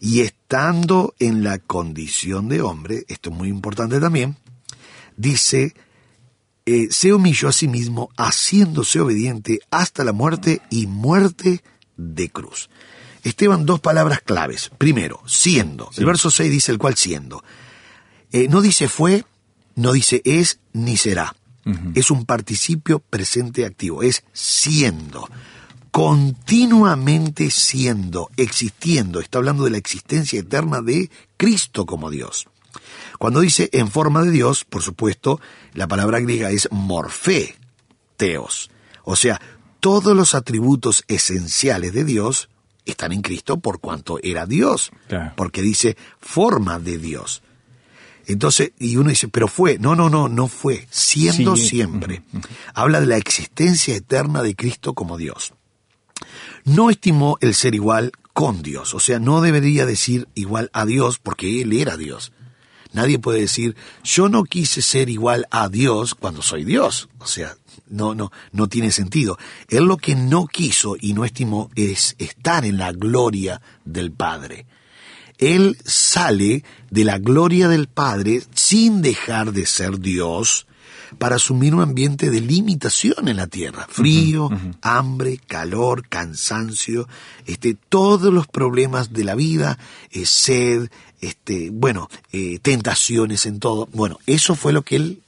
Y 0.00 0.20
estando 0.20 1.14
en 1.18 1.44
la 1.44 1.58
condición 1.58 2.48
de 2.48 2.60
hombre, 2.60 3.04
esto 3.08 3.30
es 3.30 3.36
muy 3.36 3.48
importante 3.48 4.00
también, 4.00 4.36
dice, 5.16 5.74
eh, 6.66 6.88
se 6.90 7.12
humilló 7.12 7.48
a 7.48 7.52
sí 7.52 7.68
mismo, 7.68 8.10
haciéndose 8.16 9.00
obediente 9.00 9.60
hasta 9.70 10.02
la 10.02 10.12
muerte 10.12 10.60
y 10.70 10.86
muerte 10.86 11.62
de 11.96 12.28
cruz. 12.30 12.68
Esteban, 13.24 13.66
dos 13.66 13.80
palabras 13.80 14.20
claves. 14.20 14.70
Primero, 14.78 15.22
siendo. 15.26 15.90
El 15.96 16.04
verso 16.04 16.30
6 16.30 16.50
dice 16.50 16.72
el 16.72 16.78
cual 16.78 16.96
siendo. 16.96 17.42
Eh, 18.30 18.48
no 18.48 18.60
dice 18.60 18.88
fue, 18.88 19.24
no 19.74 19.92
dice 19.92 20.22
es, 20.24 20.60
ni 20.72 20.96
será. 20.96 21.34
Es 21.94 22.10
un 22.10 22.26
participio 22.26 22.98
presente 22.98 23.64
activo, 23.64 24.02
es 24.02 24.22
siendo. 24.34 25.30
Continuamente 25.90 27.50
siendo, 27.50 28.28
existiendo. 28.36 29.18
Está 29.18 29.38
hablando 29.38 29.64
de 29.64 29.70
la 29.70 29.78
existencia 29.78 30.40
eterna 30.40 30.82
de 30.82 31.10
Cristo 31.38 31.86
como 31.86 32.10
Dios. 32.10 32.48
Cuando 33.18 33.40
dice 33.40 33.70
en 33.72 33.90
forma 33.90 34.22
de 34.24 34.30
Dios, 34.30 34.66
por 34.66 34.82
supuesto, 34.82 35.40
la 35.72 35.88
palabra 35.88 36.20
griega 36.20 36.50
es 36.50 36.68
morfé, 36.70 37.56
teos. 38.18 38.70
O 39.04 39.16
sea, 39.16 39.40
todos 39.80 40.14
los 40.14 40.34
atributos 40.34 41.04
esenciales 41.08 41.94
de 41.94 42.04
Dios 42.04 42.50
están 42.84 43.12
en 43.12 43.22
Cristo 43.22 43.58
por 43.58 43.80
cuanto 43.80 44.18
era 44.22 44.46
Dios. 44.46 44.90
Claro. 45.08 45.32
Porque 45.36 45.62
dice 45.62 45.96
forma 46.20 46.78
de 46.78 46.98
Dios. 46.98 47.42
Entonces, 48.26 48.72
y 48.78 48.96
uno 48.96 49.10
dice, 49.10 49.28
pero 49.28 49.48
fue. 49.48 49.78
No, 49.78 49.94
no, 49.94 50.08
no, 50.08 50.28
no 50.28 50.48
fue. 50.48 50.86
Siendo 50.90 51.56
Sí. 51.56 51.68
siempre. 51.68 52.22
Habla 52.74 53.00
de 53.00 53.06
la 53.06 53.16
existencia 53.18 53.94
eterna 53.94 54.42
de 54.42 54.54
Cristo 54.56 54.94
como 54.94 55.18
Dios. 55.18 55.52
No 56.64 56.88
estimó 56.90 57.36
el 57.40 57.54
ser 57.54 57.74
igual 57.74 58.12
con 58.32 58.62
Dios. 58.62 58.94
O 58.94 59.00
sea, 59.00 59.18
no 59.18 59.42
debería 59.42 59.84
decir 59.84 60.26
igual 60.34 60.70
a 60.72 60.86
Dios 60.86 61.18
porque 61.18 61.60
Él 61.60 61.72
era 61.74 61.96
Dios. 61.98 62.32
Nadie 62.92 63.18
puede 63.18 63.40
decir, 63.40 63.76
yo 64.04 64.28
no 64.28 64.44
quise 64.44 64.80
ser 64.80 65.10
igual 65.10 65.46
a 65.50 65.68
Dios 65.68 66.14
cuando 66.14 66.42
soy 66.42 66.64
Dios. 66.64 67.08
O 67.18 67.26
sea, 67.26 67.56
no, 67.94 68.14
no, 68.14 68.32
no 68.52 68.68
tiene 68.68 68.90
sentido. 68.90 69.38
Él 69.68 69.84
lo 69.84 69.96
que 69.96 70.14
no 70.14 70.46
quiso 70.46 70.96
y 71.00 71.12
no 71.14 71.24
estimó 71.24 71.70
es 71.74 72.16
estar 72.18 72.64
en 72.64 72.78
la 72.78 72.92
gloria 72.92 73.62
del 73.84 74.12
Padre. 74.12 74.66
Él 75.38 75.76
sale 75.84 76.64
de 76.90 77.04
la 77.04 77.18
gloria 77.18 77.68
del 77.68 77.88
Padre 77.88 78.42
sin 78.54 79.02
dejar 79.02 79.52
de 79.52 79.66
ser 79.66 79.98
Dios 79.98 80.66
para 81.18 81.36
asumir 81.36 81.74
un 81.74 81.82
ambiente 81.82 82.30
de 82.30 82.40
limitación 82.40 83.28
en 83.28 83.36
la 83.36 83.46
tierra. 83.46 83.86
Frío, 83.88 84.50
hambre, 84.82 85.38
calor, 85.38 86.08
cansancio, 86.08 87.08
este, 87.46 87.76
todos 87.88 88.32
los 88.32 88.46
problemas 88.46 89.12
de 89.12 89.24
la 89.24 89.34
vida, 89.34 89.78
eh, 90.10 90.26
sed, 90.26 90.90
este, 91.20 91.70
bueno, 91.70 92.08
eh, 92.32 92.58
tentaciones 92.60 93.46
en 93.46 93.60
todo. 93.60 93.88
Bueno, 93.92 94.18
eso 94.26 94.54
fue 94.54 94.72
lo 94.72 94.82
que 94.82 94.96
él, 94.96 95.22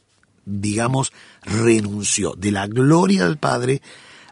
digamos, 0.46 1.12
renunció 1.42 2.34
de 2.36 2.52
la 2.52 2.66
gloria 2.66 3.24
del 3.24 3.36
Padre 3.36 3.82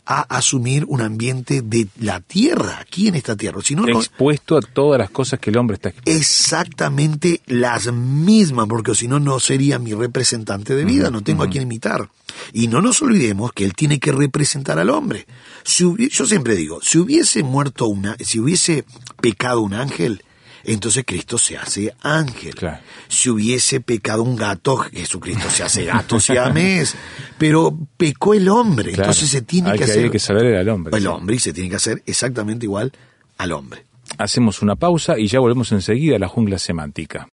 a 0.07 0.21
asumir 0.21 0.85
un 0.89 1.01
ambiente 1.01 1.63
de 1.63 1.89
la 1.99 2.21
tierra, 2.21 2.79
aquí 2.81 3.09
en 3.09 3.15
esta 3.15 3.37
tierra. 3.37 3.61
Si 3.63 3.75
no, 3.75 3.89
Expuesto 3.89 4.57
a 4.57 4.61
todas 4.61 4.99
las 4.99 5.11
cosas 5.11 5.41
que 5.41 5.51
el 5.51 5.57
hombre 5.57 5.77
está 5.77 5.91
expuesto. 5.91 6.11
exactamente 6.19 7.41
las 7.47 7.91
mismas, 7.93 8.67
porque 8.69 8.95
si 8.95 9.09
no, 9.09 9.19
no 9.19 9.41
sería 9.41 9.79
mi 9.79 9.95
representante 9.95 10.75
de 10.75 10.85
vida, 10.85 11.11
no 11.11 11.23
tengo 11.23 11.43
a 11.43 11.49
quien 11.49 11.63
imitar. 11.63 12.11
Y 12.53 12.69
no 12.69 12.83
nos 12.83 13.01
olvidemos 13.01 13.53
que 13.53 13.65
él 13.65 13.75
tiene 13.75 13.99
que 13.99 14.13
representar 14.13 14.79
al 14.79 14.91
hombre. 14.91 15.27
Si 15.63 15.85
yo 16.11 16.27
siempre 16.27 16.55
digo, 16.55 16.81
si 16.83 16.99
hubiese 16.99 17.43
muerto 17.43 17.87
una, 17.87 18.17
si 18.21 18.41
hubiese 18.41 18.85
pecado 19.23 19.63
un 19.63 19.73
ángel, 19.73 20.24
entonces 20.65 21.05
Cristo 21.07 21.39
se 21.39 21.57
hace 21.57 21.95
ángel. 22.03 22.55
Claro. 22.55 22.79
Si 23.09 23.31
hubiese 23.31 23.81
pecado 23.81 24.23
un 24.23 24.37
gato, 24.37 24.77
Jesucristo 24.77 25.49
se 25.51 25.63
hace 25.63 25.85
gato 25.85 26.21
siamés. 26.21 26.95
Pero 27.39 27.77
pecó 27.97 28.35
el 28.35 28.49
hombre, 28.49 28.93
Claro. 28.93 29.05
entonces 29.11 29.31
se 29.31 29.43
tiene 29.43 29.71
Hay 29.71 29.79
que 29.79 29.85
que- 29.85 29.91
hacer 29.91 30.05
hay 30.05 30.11
que 30.11 30.19
saber 30.19 30.47
el 30.47 30.57
al 30.57 30.69
hombre, 30.69 30.97
el 30.97 31.03
sí. 31.03 31.09
hombre 31.09 31.37
y 31.37 31.39
se 31.39 31.53
tiene 31.53 31.71
que 31.71 31.77
hacer 31.77 32.03
exactamente 32.07 32.67
igual 32.67 32.93
al 33.39 33.53
hombre. 33.53 33.85
Hacemos 34.19 34.63
una 34.63 34.77
pausa 34.77 35.19
y 35.19 35.27
ya 35.29 35.41
volvemos 35.41 35.73
enseguida 35.73 36.17
a 36.17 36.19
la 36.19 36.29
jungla 36.29 36.59
semántica. 36.59 37.29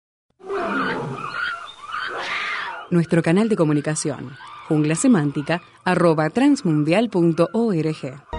Nuestro 2.92 3.22
canal 3.22 3.50
de 3.50 3.56
comunicación, 3.56 4.36
jungla 4.68 4.96
semántica, 4.96 5.62
arroba 5.86 6.30
transmundial.org. 6.30 8.39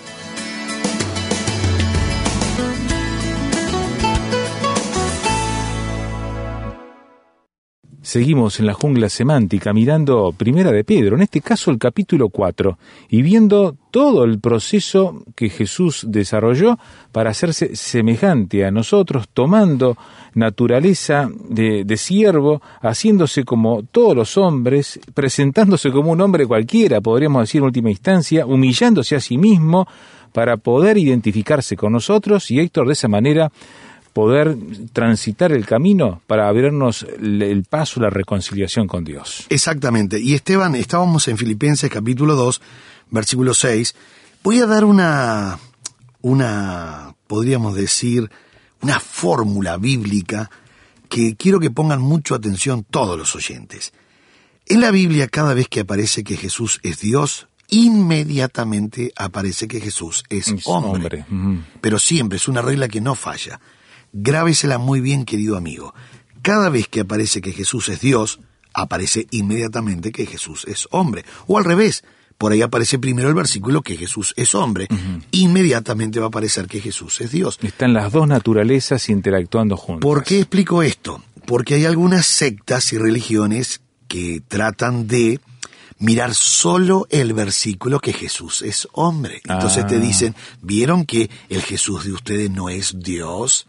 Seguimos 8.11 8.59
en 8.59 8.65
la 8.65 8.73
jungla 8.73 9.07
semántica 9.07 9.71
mirando 9.71 10.33
Primera 10.33 10.69
de 10.73 10.83
Pedro, 10.83 11.15
en 11.15 11.21
este 11.21 11.39
caso 11.39 11.71
el 11.71 11.77
capítulo 11.77 12.27
4, 12.27 12.77
y 13.07 13.21
viendo 13.21 13.77
todo 13.89 14.25
el 14.25 14.41
proceso 14.41 15.23
que 15.33 15.47
Jesús 15.47 16.03
desarrolló 16.09 16.77
para 17.13 17.29
hacerse 17.29 17.73
semejante 17.73 18.65
a 18.65 18.71
nosotros, 18.71 19.29
tomando 19.33 19.95
naturaleza 20.33 21.29
de, 21.47 21.85
de 21.85 21.95
siervo, 21.95 22.61
haciéndose 22.81 23.45
como 23.45 23.83
todos 23.83 24.13
los 24.13 24.37
hombres, 24.37 24.99
presentándose 25.13 25.89
como 25.89 26.11
un 26.11 26.19
hombre 26.19 26.45
cualquiera, 26.45 26.99
podríamos 26.99 27.43
decir 27.43 27.59
en 27.59 27.67
última 27.67 27.91
instancia, 27.91 28.45
humillándose 28.45 29.15
a 29.15 29.21
sí 29.21 29.37
mismo 29.37 29.87
para 30.33 30.57
poder 30.57 30.97
identificarse 30.97 31.77
con 31.77 31.93
nosotros 31.93 32.51
y 32.51 32.59
Héctor 32.59 32.87
de 32.87 32.93
esa 32.93 33.07
manera 33.07 33.51
poder 34.13 34.57
transitar 34.93 35.51
el 35.51 35.65
camino 35.65 36.21
para 36.27 36.47
abrirnos 36.47 37.03
el 37.03 37.63
paso, 37.69 38.01
la 38.01 38.09
reconciliación 38.09 38.87
con 38.87 39.03
Dios. 39.03 39.45
Exactamente. 39.49 40.19
Y 40.19 40.33
Esteban, 40.33 40.75
estábamos 40.75 41.27
en 41.27 41.37
Filipenses 41.37 41.89
capítulo 41.89 42.35
2, 42.35 42.61
versículo 43.09 43.53
6. 43.53 43.95
Voy 44.43 44.59
a 44.59 44.65
dar 44.65 44.83
una, 44.83 45.59
una, 46.21 47.15
podríamos 47.27 47.75
decir, 47.75 48.29
una 48.81 48.99
fórmula 48.99 49.77
bíblica 49.77 50.49
que 51.07 51.35
quiero 51.35 51.59
que 51.59 51.71
pongan 51.71 52.01
mucho 52.01 52.35
atención 52.35 52.85
todos 52.89 53.17
los 53.17 53.35
oyentes. 53.35 53.93
En 54.65 54.81
la 54.81 54.91
Biblia, 54.91 55.27
cada 55.27 55.53
vez 55.53 55.67
que 55.67 55.81
aparece 55.81 56.23
que 56.23 56.37
Jesús 56.37 56.79
es 56.83 56.99
Dios, 56.99 57.47
inmediatamente 57.69 59.11
aparece 59.15 59.67
que 59.67 59.81
Jesús 59.81 60.23
es, 60.29 60.47
Es 60.49 60.67
hombre. 60.67 61.25
Pero 61.81 61.99
siempre 61.99 62.37
es 62.37 62.47
una 62.47 62.61
regla 62.61 62.87
que 62.87 63.01
no 63.01 63.15
falla. 63.15 63.59
Grábesela 64.13 64.77
muy 64.77 65.01
bien, 65.01 65.25
querido 65.25 65.57
amigo. 65.57 65.93
Cada 66.41 66.69
vez 66.69 66.87
que 66.87 67.01
aparece 67.01 67.41
que 67.41 67.51
Jesús 67.51 67.89
es 67.89 68.01
Dios, 68.01 68.39
aparece 68.73 69.27
inmediatamente 69.31 70.11
que 70.11 70.25
Jesús 70.25 70.65
es 70.67 70.87
hombre. 70.91 71.23
O 71.47 71.57
al 71.57 71.65
revés, 71.65 72.03
por 72.37 72.51
ahí 72.51 72.61
aparece 72.61 72.97
primero 72.97 73.29
el 73.29 73.35
versículo 73.35 73.81
que 73.81 73.97
Jesús 73.97 74.33
es 74.35 74.55
hombre. 74.55 74.87
Inmediatamente 75.31 76.19
va 76.19 76.25
a 76.25 76.29
aparecer 76.29 76.67
que 76.67 76.81
Jesús 76.81 77.21
es 77.21 77.31
Dios. 77.31 77.59
Están 77.61 77.93
las 77.93 78.11
dos 78.11 78.27
naturalezas 78.27 79.09
interactuando 79.09 79.77
juntas. 79.77 80.01
¿Por 80.01 80.23
qué 80.23 80.39
explico 80.39 80.81
esto? 80.81 81.23
Porque 81.45 81.75
hay 81.75 81.85
algunas 81.85 82.25
sectas 82.25 82.93
y 82.93 82.97
religiones 82.97 83.81
que 84.07 84.41
tratan 84.47 85.07
de 85.07 85.39
mirar 86.01 86.33
solo 86.35 87.07
el 87.09 87.31
versículo 87.33 87.99
que 87.99 88.11
Jesús 88.11 88.61
es 88.63 88.87
hombre. 88.91 89.41
Entonces 89.47 89.87
te 89.87 89.95
Ah. 89.95 89.99
dicen, 89.99 90.35
¿vieron 90.61 91.05
que 91.05 91.29
el 91.47 91.61
Jesús 91.61 92.03
de 92.03 92.11
ustedes 92.11 92.49
no 92.51 92.67
es 92.69 92.95
Dios? 92.99 93.65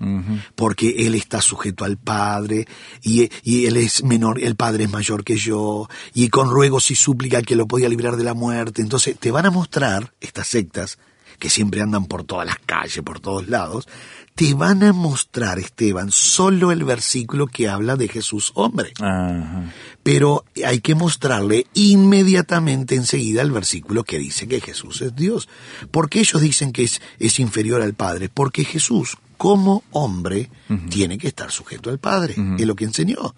Porque 0.57 1.07
Él 1.07 1.15
está 1.15 1.41
sujeto 1.41 1.85
al 1.85 1.99
Padre 1.99 2.67
y, 3.03 3.31
y 3.45 3.67
Él 3.67 3.77
es 3.77 4.03
menor, 4.03 4.43
el 4.43 4.57
Padre 4.57 4.85
es 4.85 4.91
mayor 4.91 5.23
que 5.23 5.37
yo 5.37 5.89
y 6.15 6.29
con 6.29 6.51
ruegos 6.51 6.91
y 6.91 6.97
súplica 6.97 7.43
que 7.43 7.55
lo 7.55 7.67
podía 7.69 7.89
librar 7.89 8.17
de 8.17 8.25
la 8.25 8.35
muerte. 8.35 8.83
Entonces 8.83 9.17
te 9.19 9.31
van 9.31 9.47
a 9.47 9.51
mostrar 9.51 10.13
estas 10.21 10.49
sectas 10.49 10.99
que 11.43 11.51
siempre 11.51 11.83
andan 11.83 12.05
por 12.05 12.23
todas 12.23 12.47
las 12.47 12.61
calles, 12.61 13.03
por 13.03 13.19
todos 13.19 13.49
lados, 13.49 13.89
te 14.37 14.55
van 14.55 14.85
a 14.85 14.93
mostrar, 14.93 15.59
Esteban, 15.59 16.13
solo 16.13 16.71
el 16.71 16.85
versículo 16.85 17.49
que 17.49 17.69
habla 17.69 17.97
de 17.97 18.07
Jesús 18.07 18.53
hombre. 18.55 18.93
Ajá. 19.01 19.65
Pero 20.05 20.45
hay 20.65 20.81
que 20.81 20.95
mostrarle 20.95 21.67
inmediatamente 21.75 22.95
enseguida 22.95 23.43
el 23.43 23.51
versículo 23.51 24.05
que 24.05 24.21
dice 24.21 24.47
que 24.47 24.61
Jesús 24.61 25.03
es 25.03 25.17
Dios. 25.17 25.49
Porque 25.91 26.21
ellos 26.21 26.41
dicen 26.41 26.71
que 26.71 26.85
es, 26.85 27.03
es 27.19 27.41
inferior 27.41 27.83
al 27.83 27.95
Padre? 27.95 28.29
Porque 28.29 28.63
Jesús, 28.63 29.17
como 29.37 29.83
hombre, 29.91 30.49
tiene 30.91 31.19
que 31.19 31.27
estar 31.27 31.51
sujeto 31.51 31.91
al 31.91 31.99
Padre. 31.99 32.37
Es 32.57 32.67
lo 32.69 32.77
que 32.77 32.85
enseñó. 32.85 33.35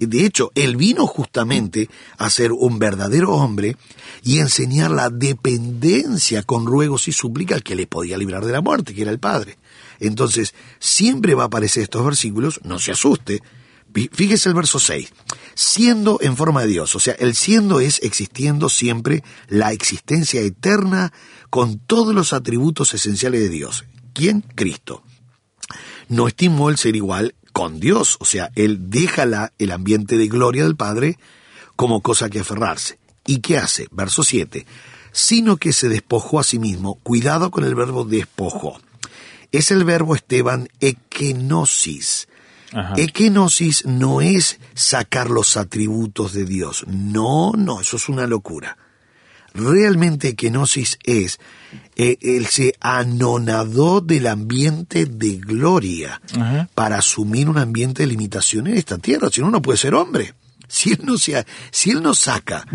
De 0.00 0.24
hecho, 0.24 0.50
él 0.54 0.76
vino 0.76 1.06
justamente 1.06 1.88
a 2.18 2.30
ser 2.30 2.52
un 2.52 2.78
verdadero 2.78 3.32
hombre 3.34 3.76
y 4.22 4.38
enseñar 4.38 4.90
la 4.90 5.10
dependencia 5.10 6.42
con 6.42 6.66
ruegos 6.66 7.08
y 7.08 7.12
súplicas 7.12 7.62
que 7.62 7.76
le 7.76 7.86
podía 7.86 8.18
librar 8.18 8.44
de 8.44 8.52
la 8.52 8.60
muerte, 8.60 8.94
que 8.94 9.02
era 9.02 9.10
el 9.10 9.18
Padre. 9.18 9.58
Entonces, 10.00 10.54
siempre 10.78 11.34
va 11.34 11.44
a 11.44 11.46
aparecer 11.46 11.82
estos 11.82 12.04
versículos, 12.04 12.60
no 12.64 12.78
se 12.78 12.92
asuste. 12.92 13.42
Fí- 13.92 14.10
Fíjese 14.12 14.48
el 14.48 14.54
verso 14.54 14.78
6. 14.78 15.10
Siendo 15.54 16.18
en 16.20 16.36
forma 16.36 16.60
de 16.62 16.68
Dios, 16.68 16.94
o 16.94 17.00
sea, 17.00 17.14
el 17.14 17.34
siendo 17.34 17.80
es 17.80 18.00
existiendo 18.02 18.68
siempre 18.68 19.24
la 19.48 19.72
existencia 19.72 20.40
eterna 20.40 21.12
con 21.50 21.78
todos 21.78 22.14
los 22.14 22.32
atributos 22.32 22.94
esenciales 22.94 23.40
de 23.40 23.48
Dios. 23.48 23.84
¿Quién? 24.12 24.42
Cristo 24.54 25.02
no 26.08 26.26
estimó 26.28 26.70
el 26.70 26.78
ser 26.78 26.96
igual 26.96 27.34
con 27.58 27.80
Dios, 27.80 28.18
o 28.20 28.24
sea, 28.24 28.52
él 28.54 28.88
deja 28.88 29.26
la- 29.26 29.52
el 29.58 29.72
ambiente 29.72 30.16
de 30.16 30.28
gloria 30.28 30.62
del 30.62 30.76
Padre 30.76 31.18
como 31.74 32.02
cosa 32.02 32.30
que 32.30 32.38
aferrarse. 32.38 33.00
¿Y 33.26 33.40
qué 33.40 33.58
hace? 33.58 33.88
Verso 33.90 34.22
7. 34.22 34.64
Sino 35.10 35.56
que 35.56 35.72
se 35.72 35.88
despojó 35.88 36.38
a 36.38 36.44
sí 36.44 36.60
mismo. 36.60 36.94
Cuidado 37.02 37.50
con 37.50 37.64
el 37.64 37.74
verbo 37.74 38.04
despojo. 38.04 38.78
Es 39.50 39.72
el 39.72 39.82
verbo 39.84 40.14
Esteban 40.14 40.68
ekenosis. 40.78 42.28
Ajá. 42.72 42.94
Ekenosis 42.96 43.84
no 43.86 44.20
es 44.20 44.60
sacar 44.74 45.28
los 45.28 45.56
atributos 45.56 46.32
de 46.34 46.44
Dios. 46.44 46.84
No, 46.86 47.52
no, 47.56 47.80
eso 47.80 47.96
es 47.96 48.08
una 48.08 48.28
locura. 48.28 48.76
Realmente 49.54 50.36
kenosis 50.36 50.98
es, 51.04 51.40
eh, 51.96 52.16
él 52.20 52.46
se 52.46 52.74
anonadó 52.80 54.00
del 54.00 54.26
ambiente 54.26 55.06
de 55.06 55.36
gloria 55.36 56.20
Ajá. 56.36 56.68
para 56.74 56.98
asumir 56.98 57.48
un 57.48 57.58
ambiente 57.58 58.02
de 58.02 58.08
limitación 58.08 58.66
en 58.66 58.76
esta 58.76 58.98
tierra, 58.98 59.30
si 59.30 59.40
no, 59.40 59.50
no 59.50 59.62
puede 59.62 59.78
ser 59.78 59.94
hombre. 59.94 60.34
Si 60.68 60.92
él 60.92 61.00
no, 61.02 61.16
se, 61.16 61.46
si 61.70 61.90
él 61.90 62.02
no 62.02 62.12
saca 62.12 62.66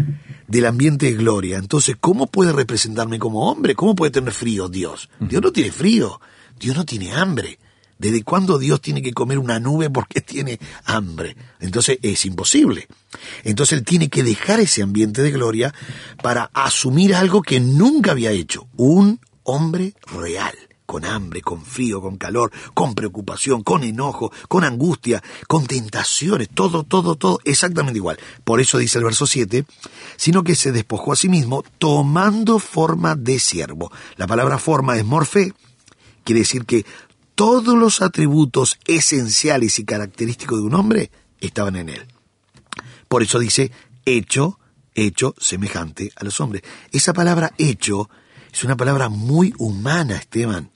del 0.48 0.66
ambiente 0.66 1.06
de 1.06 1.14
gloria, 1.14 1.58
entonces, 1.58 1.96
¿cómo 2.00 2.26
puede 2.26 2.52
representarme 2.52 3.20
como 3.20 3.50
hombre? 3.50 3.76
¿Cómo 3.76 3.94
puede 3.96 4.12
tener 4.12 4.34
frío 4.34 4.68
Dios? 4.68 5.10
Dios 5.20 5.44
no 5.44 5.52
tiene 5.52 5.72
frío, 5.72 6.20
Dios 6.60 6.76
no 6.76 6.86
tiene 6.86 7.14
hambre. 7.14 7.60
¿Desde 8.04 8.22
cuándo 8.22 8.60
Dios 8.60 8.82
tiene 8.82 9.02
que 9.02 9.13
comer 9.13 9.39
una 9.39 9.62
nube 9.62 9.89
porque 9.89 10.20
tiene 10.22 10.60
hambre? 10.84 11.38
Entonces 11.62 12.00
es 12.02 12.26
imposible. 12.26 12.89
Entonces 13.46 13.78
Él 13.78 13.86
tiene 13.86 14.10
que 14.10 14.24
dejar 14.24 14.60
ese 14.60 14.84
ambiente 14.84 15.22
de 15.22 15.32
gloria 15.32 15.74
para 16.22 16.52
asumir 16.54 17.16
algo 17.16 17.42
que 17.42 17.62
nunca 17.62 18.12
había 18.12 18.32
hecho. 18.32 18.68
Un 18.76 19.22
hombre 19.44 19.94
real, 20.06 20.54
con 20.86 21.06
hambre, 21.06 21.42
con 21.42 21.63
frío, 21.63 22.02
con 22.02 22.18
calor, 22.18 22.52
con 22.74 22.94
preocupación, 22.94 23.63
con 23.63 23.86
enojo, 23.86 24.34
con 24.50 24.66
angustia, 24.66 25.24
con 25.48 25.66
tentaciones, 25.66 26.50
todo, 26.54 26.84
todo, 26.84 27.16
todo 27.16 27.39
exactamente 27.46 28.00
igual. 28.00 28.20
Por 28.44 28.60
eso 28.60 28.80
dice 28.80 28.98
el 28.98 29.06
verso 29.06 29.26
7, 29.26 29.63
sino 30.18 30.44
que 30.44 30.56
se 30.56 30.74
despojó 30.74 31.13
a 31.13 31.16
sí 31.16 31.30
mismo 31.30 31.63
tomando 31.80 32.60
forma 32.60 33.16
de 33.16 33.39
siervo. 33.39 33.94
La 34.18 34.28
palabra 34.28 34.58
forma 34.58 34.98
es 34.98 35.06
morfe, 35.06 35.54
Quiere 36.24 36.39
decir 36.39 36.66
que 36.66 36.86
todos 37.36 37.78
los 37.78 38.02
atributos 38.02 38.78
esenciales 38.86 39.80
y 39.80 39.86
característicos 39.86 40.60
de 40.60 40.65
un 40.65 40.76
hombre 40.76 41.12
estaban 41.39 41.76
en 41.76 41.89
él. 41.89 42.06
Por 43.08 43.24
eso 43.24 43.39
dice 43.39 43.72
hecho, 44.06 44.60
hecho 44.96 45.36
semejante 45.39 46.12
a 46.15 46.24
los 46.24 46.39
hombres. 46.39 46.63
Esa 46.91 47.13
palabra 47.13 47.54
hecho 47.58 48.10
es 48.52 48.63
una 48.63 48.78
palabra 48.78 49.10
muy 49.10 49.54
humana, 49.58 50.15
Esteban. 50.15 50.72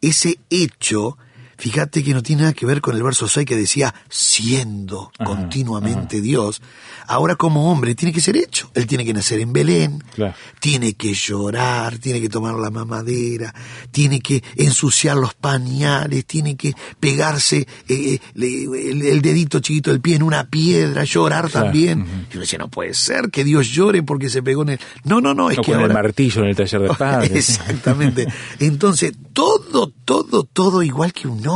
Ese 0.00 0.38
hecho, 0.50 1.16
fíjate 1.56 2.02
que 2.02 2.14
no 2.14 2.22
tiene 2.22 2.42
nada 2.42 2.52
que 2.54 2.66
ver 2.66 2.80
con 2.80 2.96
el 2.96 3.02
verso 3.02 3.28
6 3.28 3.46
que 3.46 3.56
decía 3.56 3.94
siendo 4.08 5.10
Ajá, 5.18 5.24
continuamente 5.30 6.20
Dios. 6.20 6.60
Ahora 7.06 7.36
como 7.36 7.70
hombre 7.70 7.94
tiene 7.94 8.12
que 8.12 8.20
ser 8.20 8.36
hecho. 8.36 8.70
Él 8.74 8.86
tiene 8.86 9.04
que 9.04 9.12
nacer 9.12 9.40
en 9.40 9.52
Belén, 9.52 10.02
Claro. 10.14 10.34
tiene 10.60 10.94
que 10.94 11.12
llorar, 11.14 11.98
tiene 11.98 12.20
que 12.20 12.28
tomar 12.28 12.54
la 12.54 12.70
mamadera, 12.70 13.54
tiene 13.90 14.20
que 14.20 14.42
ensuciar 14.56 15.16
los 15.16 15.34
pañales, 15.34 16.24
tiene 16.24 16.56
que 16.56 16.72
pegarse 16.98 17.66
eh, 17.88 18.18
le- 18.34 18.64
el, 18.90 19.02
el 19.02 19.22
dedito 19.22 19.60
chiquito 19.60 19.90
del 19.90 20.00
pie 20.00 20.16
en 20.16 20.22
una 20.22 20.48
piedra, 20.48 21.04
llorar 21.04 21.50
Claro, 21.50 21.64
también. 21.66 22.00
Y 22.30 22.34
uno 22.34 22.40
decía, 22.40 22.58
no 22.58 22.68
puede 22.68 22.94
ser 22.94 23.30
que 23.30 23.44
Dios 23.44 23.68
llore 23.68 24.02
porque 24.02 24.28
se 24.28 24.42
pegó 24.42 24.62
en 24.62 24.70
el... 24.70 24.80
No, 25.04 25.20
no, 25.20 25.34
no, 25.34 25.50
es 25.50 25.58
O 25.58 25.62
que 25.62 25.72
con 25.72 25.80
el 25.82 25.92
martillo 25.92 26.42
en 26.42 26.48
el 26.48 26.56
taller 26.56 26.80
de 26.82 26.88
padres. 26.94 27.30
Exactamente. 27.50 28.26
Entonces, 28.58 29.12
todo, 29.32 29.88
todo, 30.04 30.44
todo 30.44 30.82
igual 30.82 31.12
que 31.12 31.28
un 31.28 31.46
hombre. 31.46 31.53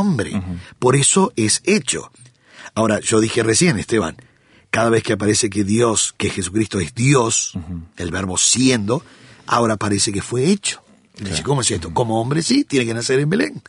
Por 0.77 0.95
eso 0.95 1.33
es 1.35 1.61
hecho. 1.65 2.11
Ahora, 2.75 2.99
yo 2.99 3.19
dije 3.19 3.43
recién, 3.43 3.77
Esteban, 3.77 4.15
cada 4.69 4.89
vez 4.89 5.03
que 5.03 5.13
aparece 5.13 5.49
que 5.49 5.63
Dios, 5.63 6.13
que 6.17 6.29
Jesucristo 6.29 6.79
es 6.79 6.93
Dios, 6.93 7.53
el 7.97 8.11
verbo 8.11 8.37
siendo, 8.37 9.03
ahora 9.47 9.77
parece 9.77 10.11
que 10.11 10.21
fue 10.21 10.45
hecho. 10.45 10.81
Dice, 11.17 11.43
¿cómo 11.43 11.61
es 11.61 11.71
esto? 11.71 11.93
Como 11.93 12.21
hombre 12.21 12.41
sí, 12.43 12.63
tiene 12.63 12.85
que 12.85 12.93
nacer 12.93 13.19
en 13.19 13.29
Belén. 13.29 13.61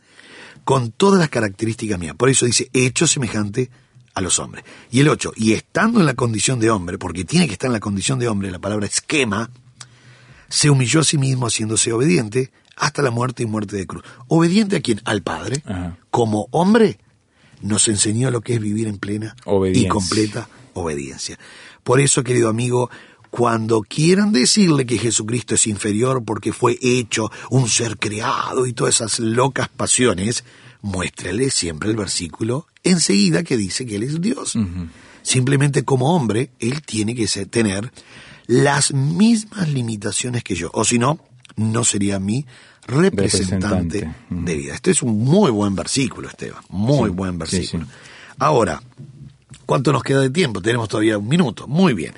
Con 0.63 0.91
todas 0.91 1.19
las 1.19 1.29
características 1.29 1.99
mías. 1.99 2.15
Por 2.15 2.29
eso 2.29 2.45
dice, 2.45 2.69
hecho 2.71 3.07
semejante 3.07 3.69
a 4.13 4.21
los 4.21 4.39
hombres. 4.39 4.63
Y 4.91 4.99
el 4.99 5.09
8, 5.09 5.33
y 5.35 5.53
estando 5.53 5.99
en 5.99 6.05
la 6.05 6.13
condición 6.13 6.59
de 6.59 6.69
hombre, 6.69 6.97
porque 6.97 7.25
tiene 7.25 7.47
que 7.47 7.53
estar 7.53 7.67
en 7.67 7.73
la 7.73 7.79
condición 7.79 8.19
de 8.19 8.27
hombre, 8.27 8.51
la 8.51 8.59
palabra 8.59 8.85
esquema, 8.85 9.49
se 10.49 10.69
humilló 10.69 10.99
a 10.99 11.03
sí 11.03 11.17
mismo 11.17 11.47
haciéndose 11.47 11.91
obediente 11.91 12.51
hasta 12.75 13.01
la 13.01 13.11
muerte 13.11 13.43
y 13.43 13.47
muerte 13.47 13.75
de 13.75 13.87
cruz. 13.87 14.03
¿Obediente 14.27 14.77
a 14.77 14.81
quién? 14.81 15.01
Al 15.03 15.21
Padre. 15.21 15.63
Ajá. 15.65 15.97
Como 16.11 16.47
hombre 16.51 16.99
nos 17.61 17.87
enseñó 17.87 18.29
lo 18.29 18.41
que 18.41 18.55
es 18.55 18.61
vivir 18.61 18.87
en 18.87 18.97
plena 18.97 19.35
y 19.73 19.87
completa 19.87 20.47
obediencia. 20.73 21.39
Por 21.83 21.99
eso, 21.99 22.23
querido 22.23 22.49
amigo, 22.49 22.89
cuando 23.29 23.81
quieran 23.81 24.31
decirle 24.31 24.85
que 24.85 24.97
Jesucristo 24.97 25.55
es 25.55 25.65
inferior 25.67 26.23
porque 26.23 26.53
fue 26.53 26.77
hecho 26.81 27.31
un 27.49 27.67
ser 27.69 27.97
creado 27.97 28.67
y 28.67 28.73
todas 28.73 28.95
esas 28.95 29.19
locas 29.19 29.69
pasiones, 29.69 30.43
muéstrele 30.81 31.49
siempre 31.49 31.89
el 31.89 31.95
versículo 31.95 32.67
enseguida 32.83 33.43
que 33.43 33.57
dice 33.57 33.85
que 33.85 33.95
Él 33.95 34.03
es 34.03 34.21
Dios. 34.21 34.55
Simplemente 35.21 35.83
como 35.83 36.15
hombre, 36.15 36.51
Él 36.59 36.81
tiene 36.81 37.15
que 37.15 37.27
tener 37.45 37.91
las 38.47 38.93
mismas 38.93 39.69
limitaciones 39.69 40.43
que 40.43 40.55
yo, 40.55 40.69
o 40.73 40.83
si 40.83 40.99
no, 40.99 41.19
no 41.55 41.83
sería 41.83 42.19
mi 42.19 42.45
representante, 42.87 44.13
de 44.29 44.55
vida. 44.55 44.75
Este 44.75 44.91
es 44.91 45.01
un 45.01 45.19
muy 45.19 45.51
buen 45.51 45.75
versículo, 45.75 46.27
Esteban, 46.27 46.63
muy 46.69 47.09
buen 47.09 47.37
versículo. 47.37 47.85
Ahora, 48.39 48.81
¿cuánto 49.65 49.91
nos 49.91 50.03
queda 50.03 50.21
de 50.21 50.29
tiempo? 50.29 50.61
Tenemos 50.61 50.89
todavía 50.89 51.17
un 51.17 51.27
minuto. 51.27 51.67
Muy 51.67 51.93
bien. 51.93 52.13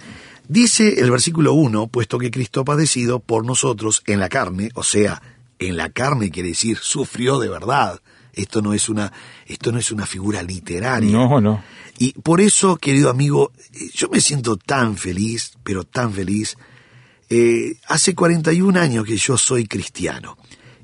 Dice 0.47 0.99
el 0.99 1.11
versículo 1.11 1.53
1, 1.53 1.87
puesto 1.87 2.17
que 2.17 2.31
Cristo 2.31 2.61
ha 2.61 2.65
padecido 2.65 3.19
por 3.19 3.45
nosotros 3.45 4.03
en 4.07 4.19
la 4.19 4.29
carne, 4.29 4.69
o 4.75 4.83
sea, 4.83 5.21
en 5.59 5.77
la 5.77 5.89
carne 5.89 6.31
quiere 6.31 6.49
decir 6.49 6.77
sufrió 6.77 7.39
de 7.39 7.49
verdad. 7.49 8.01
Esto 8.33 8.61
no 8.61 8.73
es 8.73 8.89
una, 8.89 9.13
esto 9.45 9.71
no 9.71 9.79
es 9.79 9.91
una 9.91 10.05
figura 10.05 10.41
literaria. 10.41 11.11
No, 11.11 11.39
no. 11.39 11.63
Y 11.99 12.13
por 12.13 12.41
eso, 12.41 12.77
querido 12.77 13.09
amigo, 13.09 13.51
yo 13.93 14.09
me 14.09 14.19
siento 14.21 14.57
tan 14.57 14.97
feliz, 14.97 15.53
pero 15.63 15.83
tan 15.83 16.11
feliz. 16.13 16.57
Eh, 17.35 17.77
hace 17.87 18.13
41 18.13 18.79
años 18.79 19.05
que 19.05 19.17
yo 19.17 19.39
soy 19.39 19.65
cristiano 19.65 20.37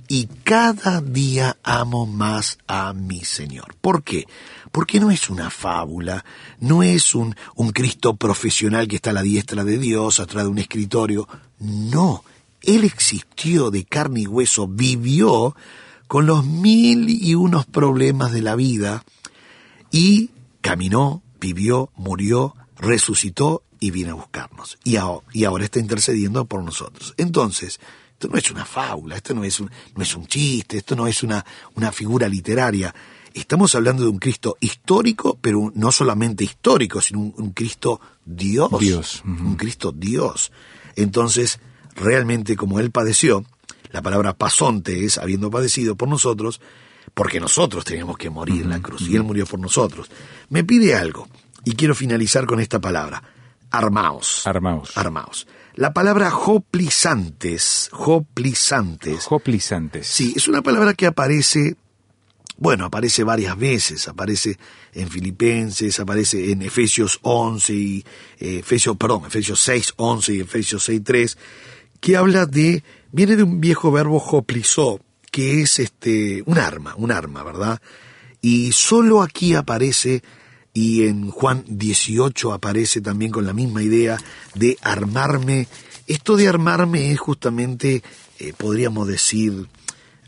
y 0.08 0.26
cada 0.44 1.00
día 1.00 1.60
amo 1.62 2.08
más 2.08 2.58
a 2.66 2.92
mi 2.94 3.24
Señor. 3.24 3.76
¿Por 3.80 4.02
qué? 4.02 4.26
Porque 4.72 5.00
no 5.00 5.12
es 5.12 5.30
una 5.30 5.52
fábula, 5.52 6.26
no 6.60 6.82
es 6.82 7.14
un, 7.14 7.36
un 7.54 7.70
Cristo 7.70 8.16
profesional 8.16 8.88
que 8.88 8.96
está 8.96 9.12
a 9.12 9.14
la 9.14 9.22
diestra 9.22 9.64
de 9.64 9.78
Dios, 9.78 10.20
atrás 10.20 10.46
de 10.46 10.50
un 10.50 10.58
escritorio. 10.58 11.28
No, 11.60 12.24
Él 12.64 12.84
existió 12.84 13.70
de 13.70 13.84
carne 13.84 14.22
y 14.22 14.26
hueso, 14.26 14.68
vivió 14.68 15.56
con 16.08 16.26
los 16.26 16.44
mil 16.48 17.12
y 17.12 17.36
unos 17.36 17.68
problemas 17.68 18.32
de 18.32 18.42
la 18.42 18.56
vida 18.56 19.04
y 19.92 20.32
caminó, 20.62 21.22
vivió, 21.40 21.92
murió, 21.96 22.56
resucitó 22.76 23.62
y 23.80 23.92
vino 23.92 24.12
a 24.12 24.16
buscarnos. 24.16 24.78
Y, 24.84 24.98
y 25.34 25.44
ahora 25.44 25.64
está 25.64 25.80
intercediendo 25.80 26.46
por 26.46 26.64
nosotros. 26.64 27.14
Entonces, 27.18 27.80
esto 28.14 28.28
no 28.28 28.38
es 28.38 28.52
una 28.52 28.66
fábula, 28.66 29.16
esto 29.16 29.34
no 29.34 29.44
es 29.44 29.60
un, 29.60 29.72
no 29.96 30.04
es 30.04 30.16
un 30.16 30.28
chiste, 30.28 30.78
esto 30.78 30.96
no 30.96 31.08
es 31.08 31.24
una, 31.24 31.46
una 31.76 31.92
figura 31.92 32.28
literaria. 32.28 32.94
Estamos 33.34 33.76
hablando 33.76 34.04
de 34.04 34.10
un 34.10 34.20
Cristo 34.20 34.58
histórico, 34.60 35.38
pero 35.40 35.72
no 35.74 35.92
solamente 35.92 36.44
histórico, 36.44 37.00
sino 37.00 37.20
un, 37.20 37.52
Cristo 37.52 38.02
Dios. 38.26 38.70
Dios. 38.80 39.24
Un 39.26 39.56
Cristo 39.56 39.94
Dios. 39.94 40.52
Entonces, 40.96 41.60
realmente 41.96 42.58
como 42.58 42.80
Él 42.80 42.92
padeció, 42.92 43.46
la 43.92 44.02
palabra 44.02 44.34
pasonte 44.34 45.06
es 45.06 45.18
habiendo 45.18 45.50
padecido 45.50 45.96
por 45.96 46.10
nosotros, 46.10 46.60
porque 47.14 47.40
nosotros 47.40 47.86
teníamos 47.86 48.18
que 48.18 48.30
morir 48.30 48.64
en 48.64 48.70
la 48.70 48.82
cruz, 48.82 49.04
y 49.04 49.16
Él 49.16 49.24
murió 49.24 49.46
por 49.46 49.60
nosotros. 49.60 50.10
Me 50.50 50.64
pide 50.64 50.96
algo, 50.96 51.28
y 51.64 51.74
quiero 51.74 51.96
finalizar 51.96 52.46
con 52.46 52.60
esta 52.60 52.82
palabra. 52.82 53.24
Armaos. 53.72 54.46
Armaos. 54.48 54.98
Armaos. 54.98 55.48
La 55.76 55.94
palabra 55.94 56.36
hoplizantes, 56.36 57.90
hoplizantes. 57.94 59.28
Hoplizantes. 59.30 60.08
Sí, 60.08 60.34
es 60.36 60.48
una 60.48 60.62
palabra 60.62 60.94
que 60.94 61.06
aparece, 61.06 61.76
bueno, 62.58 62.86
aparece 62.86 63.24
varias 63.24 63.58
veces, 63.58 64.08
aparece 64.08 64.58
en 64.94 65.10
Filipenses, 65.10 66.00
aparece 66.00 66.52
en 66.52 66.64
Efesios 66.64 67.20
11 67.22 67.74
y 67.74 68.06
eh, 68.40 68.60
Efesios, 68.60 68.98
perdón, 68.98 69.26
Efesios 69.28 69.62
6, 69.62 69.94
11 69.96 70.34
y 70.34 70.40
Efesios 70.42 70.84
6, 70.84 71.02
3, 71.04 71.38
que 72.02 72.18
habla 72.18 72.46
de, 72.46 72.84
viene 73.12 73.36
de 73.36 73.44
un 73.44 73.62
viejo 73.62 73.92
verbo 73.92 74.18
hoplizó, 74.18 75.00
que 75.32 75.62
es 75.62 75.80
este, 75.80 76.44
un 76.46 76.58
arma, 76.58 76.96
un 76.98 77.12
arma, 77.12 77.44
¿verdad? 77.44 77.80
Y 78.42 78.72
solo 78.72 79.22
aquí 79.22 79.54
aparece 79.54 80.24
y 80.80 81.08
en 81.08 81.30
Juan 81.30 81.66
18 81.68 82.54
aparece 82.54 83.02
también 83.02 83.32
con 83.34 83.46
la 83.46 83.52
misma 83.52 83.84
idea 83.84 84.18
de 84.56 84.78
armarme. 84.82 85.68
Esto 86.08 86.38
de 86.38 86.48
armarme 86.48 87.12
es 87.12 87.20
justamente, 87.20 88.02
eh, 88.40 88.54
podríamos 88.56 89.06
decir, 89.06 89.68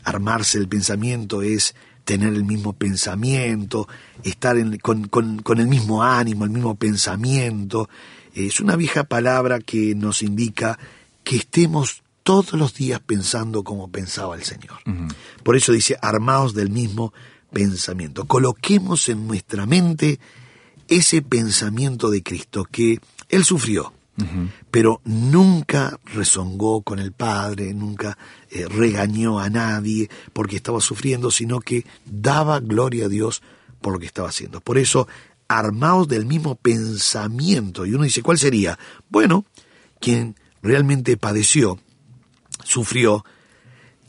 armarse 0.04 0.58
el 0.58 0.68
pensamiento 0.68 1.40
es 1.40 1.74
tener 2.04 2.34
el 2.34 2.44
mismo 2.44 2.74
pensamiento, 2.74 3.88
estar 4.24 4.54
con, 4.80 5.08
con, 5.08 5.58
el 5.58 5.68
mismo 5.68 6.02
ánimo, 6.02 6.44
el 6.44 6.50
mismo 6.50 6.74
pensamiento. 6.74 7.88
Es 8.34 8.60
una 8.60 8.76
vieja 8.76 9.04
palabra 9.04 9.58
que 9.58 9.94
nos 9.94 10.22
indica 10.22 10.78
que 11.24 11.36
estemos 11.36 12.02
todos 12.24 12.52
los 12.52 12.74
días 12.74 13.00
pensando 13.00 13.64
como 13.64 13.90
pensaba 13.90 14.34
el 14.34 14.42
Señor. 14.42 14.80
Por 15.42 15.56
eso 15.56 15.72
dice, 15.72 15.96
armaos 16.02 16.52
del 16.52 16.68
mismo 16.68 17.14
pensamiento. 17.50 18.26
Coloquemos 18.26 19.08
en 19.08 19.26
nuestra 19.26 19.64
mente 19.64 20.20
ese 20.96 21.22
pensamiento 21.22 22.10
de 22.10 22.22
Cristo 22.22 22.64
que 22.70 23.00
Él 23.28 23.44
sufrió, 23.44 23.92
pero 24.70 25.00
nunca 25.04 25.98
rezongó 26.04 26.82
con 26.82 26.98
el 26.98 27.12
Padre, 27.12 27.72
nunca 27.74 28.18
eh, 28.50 28.66
regañó 28.68 29.40
a 29.40 29.48
nadie 29.48 30.10
porque 30.32 30.56
estaba 30.56 30.80
sufriendo, 30.80 31.30
sino 31.30 31.60
que 31.60 31.86
daba 32.04 32.60
gloria 32.60 33.06
a 33.06 33.08
Dios 33.08 33.42
por 33.80 33.94
lo 33.94 33.98
que 33.98 34.06
estaba 34.06 34.28
haciendo. 34.28 34.60
Por 34.60 34.78
eso, 34.78 35.08
armados 35.48 36.08
del 36.08 36.26
mismo 36.26 36.54
pensamiento, 36.56 37.86
y 37.86 37.94
uno 37.94 38.04
dice, 38.04 38.22
¿cuál 38.22 38.38
sería? 38.38 38.78
Bueno, 39.08 39.44
quien 39.98 40.36
realmente 40.62 41.16
padeció, 41.16 41.80
sufrió, 42.64 43.24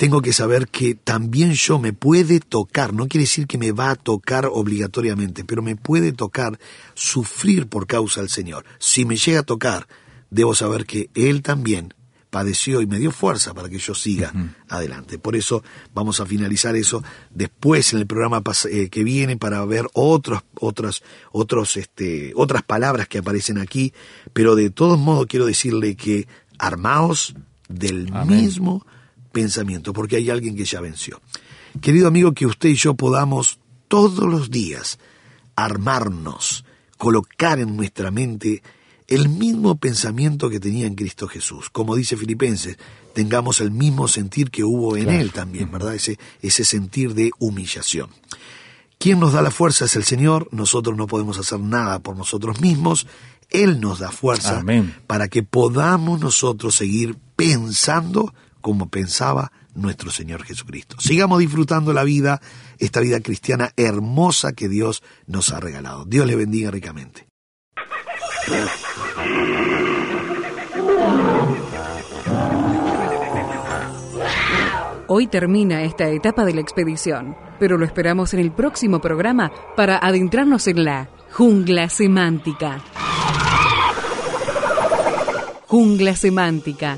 tengo 0.04 0.22
que 0.22 0.34
saber 0.34 0.68
que 0.68 0.96
también 0.96 1.54
yo 1.54 1.80
me 1.80 1.94
puede 1.94 2.42
tocar, 2.42 2.94
no 2.94 3.08
quiere 3.08 3.24
decir 3.24 3.48
que 3.48 3.58
me 3.58 3.72
va 3.72 3.92
a 3.92 3.96
tocar 3.96 4.50
obligatoriamente, 4.52 5.46
pero 5.46 5.62
me 5.62 5.78
puede 5.78 6.12
tocar 6.12 6.60
sufrir 6.94 7.68
por 7.68 7.88
causa 7.88 8.20
del 8.20 8.30
Señor. 8.30 8.66
Si 8.80 9.06
me 9.06 9.16
llega 9.16 9.40
a 9.40 9.44
tocar, 9.44 9.88
debo 10.30 10.56
saber 10.56 10.86
que 10.86 11.10
Él 11.16 11.42
también 11.42 11.94
padeció 12.32 12.82
y 12.82 12.86
me 12.86 13.00
dio 13.00 13.12
fuerza 13.12 13.54
para 13.54 13.70
que 13.70 13.78
yo 13.78 13.96
siga 13.96 14.34
adelante. 14.68 15.20
Por 15.20 15.38
eso 15.38 15.64
vamos 15.94 16.20
a 16.20 16.26
finalizar 16.26 16.76
eso 16.76 17.02
después 17.30 17.94
en 17.94 18.00
el 18.00 18.06
programa 18.06 18.44
eh, 18.70 18.90
que 18.90 19.06
viene 19.06 19.38
para 19.38 19.64
ver 19.64 19.88
otros, 19.94 20.44
otras, 20.60 21.02
otros, 21.32 21.78
este, 21.78 22.34
otras 22.36 22.64
palabras 22.64 23.08
que 23.08 23.20
aparecen 23.20 23.58
aquí, 23.58 23.94
pero 24.34 24.56
de 24.56 24.70
todos 24.70 25.00
modos 25.00 25.28
quiero 25.30 25.46
decirle 25.46 25.96
que 25.96 26.28
armaos 26.58 27.36
del 27.70 28.12
mismo 28.26 28.86
pensamiento, 29.34 29.92
porque 29.92 30.16
hay 30.16 30.30
alguien 30.30 30.56
que 30.56 30.64
ya 30.64 30.80
venció. 30.80 31.20
Querido 31.82 32.08
amigo, 32.08 32.34
que 32.34 32.46
usted 32.46 32.70
y 32.70 32.76
yo 32.76 32.94
podamos 32.94 33.60
todos 33.90 34.24
los 34.24 34.50
días 34.50 35.00
armarnos, 35.56 36.64
colocar 36.98 37.60
en 37.60 37.76
nuestra 37.76 38.12
mente 38.12 38.64
el 39.08 39.28
mismo 39.28 39.76
pensamiento 39.76 40.50
que 40.50 40.60
tenía 40.60 40.88
en 40.88 40.96
Cristo 40.96 41.28
Jesús. 41.28 41.70
Como 41.70 41.96
dice 41.96 42.16
Filipenses, 42.16 42.78
tengamos 43.14 43.60
el 43.60 43.72
mismo 43.72 44.08
sentir 44.08 44.50
que 44.50 44.64
hubo 44.64 44.96
en 44.96 45.10
Él 45.10 45.32
también, 45.32 45.72
¿verdad? 45.72 45.96
Ese, 45.96 46.18
ese 46.42 46.64
sentir 46.64 47.14
de 47.14 47.32
humillación. 47.40 48.10
¿Quién 49.00 49.20
nos 49.20 49.34
da 49.34 49.42
la 49.42 49.52
fuerza 49.52 49.86
es 49.86 49.96
el 49.96 50.06
Señor, 50.06 50.48
nosotros 50.52 50.96
no 50.96 51.08
podemos 51.08 51.38
hacer 51.38 51.60
nada 51.60 52.00
por 52.00 52.16
nosotros 52.16 52.62
mismos, 52.62 53.06
Él 53.50 53.82
nos 53.82 54.00
da 54.00 54.12
fuerza 54.12 54.64
para 55.08 55.28
que 55.28 55.44
podamos 55.44 56.20
nosotros 56.22 56.76
seguir 56.76 57.18
pensando 57.36 58.34
como 58.64 58.88
pensaba 58.88 59.52
nuestro 59.76 60.10
Señor 60.10 60.44
Jesucristo. 60.44 60.96
Sigamos 60.98 61.40
disfrutando 61.40 61.92
la 61.92 62.04
vida, 62.04 62.42
esta 62.80 63.02
vida 63.02 63.20
cristiana 63.20 63.72
hermosa 63.76 64.54
que 64.54 64.70
Dios 64.70 65.04
nos 65.28 65.52
ha 65.52 65.60
regalado. 65.60 66.06
Dios 66.06 66.26
le 66.26 66.38
bendiga 66.38 66.72
ricamente. 66.72 67.28
Hoy 75.08 75.28
termina 75.28 75.84
esta 75.84 76.08
etapa 76.08 76.46
de 76.46 76.54
la 76.54 76.62
expedición, 76.62 77.36
pero 77.60 77.78
lo 77.78 77.86
esperamos 77.86 78.34
en 78.34 78.40
el 78.40 78.54
próximo 78.54 79.02
programa 79.02 79.52
para 79.76 79.98
adentrarnos 79.98 80.68
en 80.68 80.86
la 80.86 81.10
jungla 81.34 81.90
semántica. 81.90 82.82
Jungla 85.68 86.16
semántica 86.16 86.98